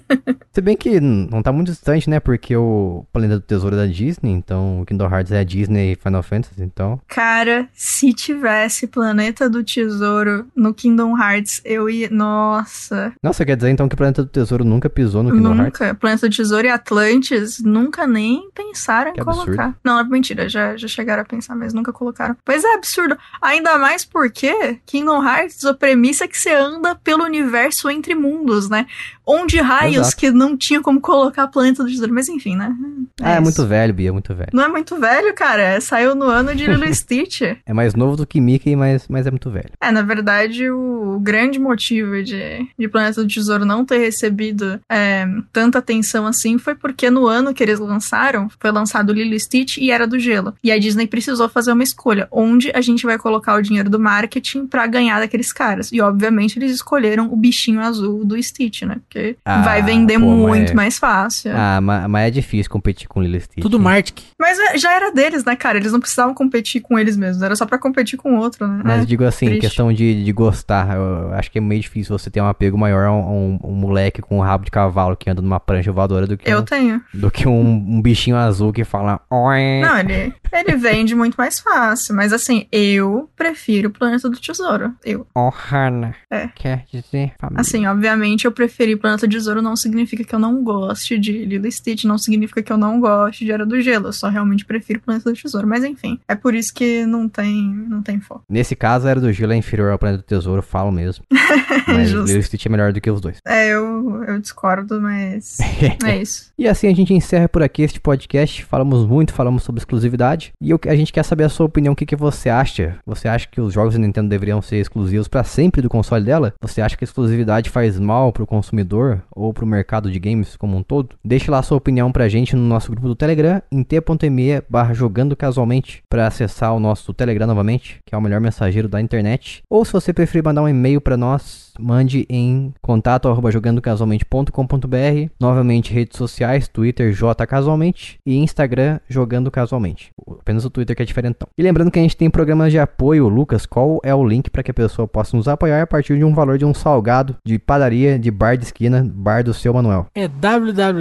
[0.52, 2.20] Se bem que não tá muito distante, né?
[2.20, 5.94] Porque o Planeta do Tesouro é da Disney, então o Kingdom Hearts é a Disney
[5.94, 7.00] e Final Fantasy, então.
[7.08, 12.10] Cara, se tivesse Planeta do Tesouro no Kingdom Hearts, eu ia.
[12.10, 13.14] Nossa.
[13.24, 15.64] Nossa, quer dizer então que o Planeta do Tesouro nunca pisou no Kingdom nunca.
[15.64, 15.80] Hearts?
[15.80, 15.96] Nunca.
[15.96, 19.46] Planeta do Tesouro e Atlantis nunca nem pensaram que em absurdo.
[19.46, 19.76] colocar.
[19.84, 22.36] Não, é mentira, já, já chegaram a pensar, mas nunca colocaram.
[22.44, 23.18] Pois é, absurdo.
[23.42, 28.70] Ainda mais porque Kingdom Hearts, a premissa é que você anda pelo universo entre mundos,
[28.70, 28.86] né?
[29.32, 30.18] Onde raios Exato.
[30.18, 32.14] que não tinha como colocar Planeta do Tesouro.
[32.14, 32.74] Mas enfim, né?
[33.22, 34.50] Ah, é muito velho, Bia, é muito velho.
[34.54, 35.62] Não é muito velho, cara.
[35.62, 37.42] é- Saiu no ano de Lilo Stitch.
[37.66, 39.70] É mais novo do que Mickey, mas, mas é muito velho.
[39.82, 45.28] É, na verdade, o grande motivo de, de Planeta do Tesouro não ter recebido é,
[45.54, 49.92] tanta atenção assim foi porque no ano que eles lançaram, foi lançado Lilo Stitch e
[49.92, 50.54] Era do Gelo.
[50.64, 54.00] E a Disney precisou fazer uma escolha, onde a gente vai colocar o dinheiro do
[54.00, 55.92] marketing pra ganhar daqueles caras.
[55.92, 58.96] E obviamente eles escolheram o bichinho azul do Stitch, né?
[58.96, 61.52] Porque Ah, vai vender pô, muito mas- mais fácil.
[61.56, 63.62] Ah, ma- mas é difícil competir com Lilo e Stitch.
[63.62, 64.22] Tudo Martic.
[64.40, 65.78] Mas é, já era deles, né, cara?
[65.78, 68.82] Eles não precisavam competir com eles mesmos, era só pra competir com o outro, né?
[68.84, 69.06] Mas É.
[69.06, 69.62] digo assim, triste.
[69.62, 73.06] questão de, de gostar, eu acho que é meio difícil você ter um apego maior
[73.08, 76.38] a um, um moleque com um rabo de cavalo que anda numa prancha voadora do
[76.38, 77.02] que, Eu um, tenho.
[77.14, 79.20] do que um, um bichinho azul que fala.
[79.30, 79.82] "Oi".
[79.82, 82.16] Não, ele, ele vende muito mais fácil.
[82.16, 84.94] Mas assim, eu prefiro o Planeta do Tesouro.
[85.04, 85.28] Eu.
[85.36, 86.16] Ohana.
[86.30, 86.48] É.
[86.50, 87.62] Quer dizer família.
[87.62, 91.68] Assim, obviamente, eu preferi Planeta do Tesouro não significa que eu não goste de Lilo
[91.68, 94.08] e Stitch, não significa que eu não goste de Era do Gelo.
[94.08, 95.68] Eu só realmente prefiro Planeta do Tesouro.
[95.68, 98.44] Mas enfim, é por isso que não tem, não tem foco.
[98.50, 101.24] Nesse caso, a Era do Gelo é inferior ao Planeta do Tesouro, falo mesmo.
[101.88, 102.12] Mas.
[102.12, 103.38] Lilo Stitch é melhor do que os dois.
[103.46, 105.58] É, eu, eu discordo, mas
[106.06, 106.52] é isso.
[106.58, 108.64] E assim a gente encerra por aqui este podcast.
[108.66, 110.39] Falamos muito, falamos sobre exclusividade.
[110.62, 111.94] E eu- a gente quer saber a sua opinião.
[111.94, 112.98] O que, que você acha?
[113.06, 116.54] Você acha que os jogos da Nintendo deveriam ser exclusivos para sempre do console dela?
[116.62, 120.78] Você acha que a exclusividade faz mal pro consumidor ou pro mercado de games como
[120.78, 121.16] um todo?
[121.24, 124.94] Deixe lá a sua opinião pra gente no nosso grupo do Telegram, em t.me barra
[124.94, 129.62] jogando casualmente, para acessar o nosso Telegram novamente, que é o melhor mensageiro da internet.
[129.70, 135.32] Ou se você preferir mandar um e-mail para nós, mande em contato arroba jogandocasualmente.com.br.
[135.40, 140.12] Novamente, redes sociais, Twitter jcasualmente e Instagram jogando casualmente.
[140.40, 141.48] Apenas o Twitter que é diferentão.
[141.58, 144.64] E lembrando que a gente tem programas de apoio, Lucas, qual é o link para
[144.64, 147.58] que a pessoa possa nos apoiar a partir de um valor de um salgado de
[147.58, 150.08] padaria de bar de esquina, bar do seu Manuel.
[150.14, 151.00] É www.apoia.se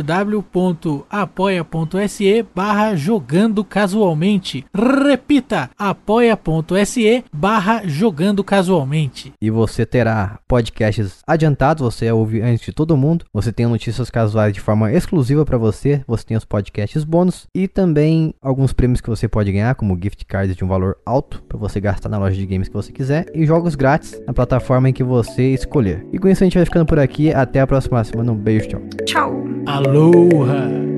[2.55, 4.65] barra jogando casualmente.
[4.75, 9.33] Repita, apoia.se barra jogando casualmente.
[9.41, 10.39] E você terá
[10.69, 13.25] podcasts adiantados, você ouve antes de todo mundo.
[13.33, 16.03] Você tem notícias casuais de forma exclusiva para você.
[16.07, 20.25] Você tem os podcasts bônus e também alguns prêmios que você pode ganhar, como gift
[20.27, 23.27] cards de um valor alto para você gastar na loja de games que você quiser
[23.35, 26.07] e jogos grátis na plataforma em que você escolher.
[26.13, 27.33] E com isso a gente vai ficando por aqui.
[27.33, 28.33] Até a próxima semana.
[28.33, 28.81] Um beijo, tchau.
[29.07, 29.45] Tchau.
[29.67, 30.98] Aloha!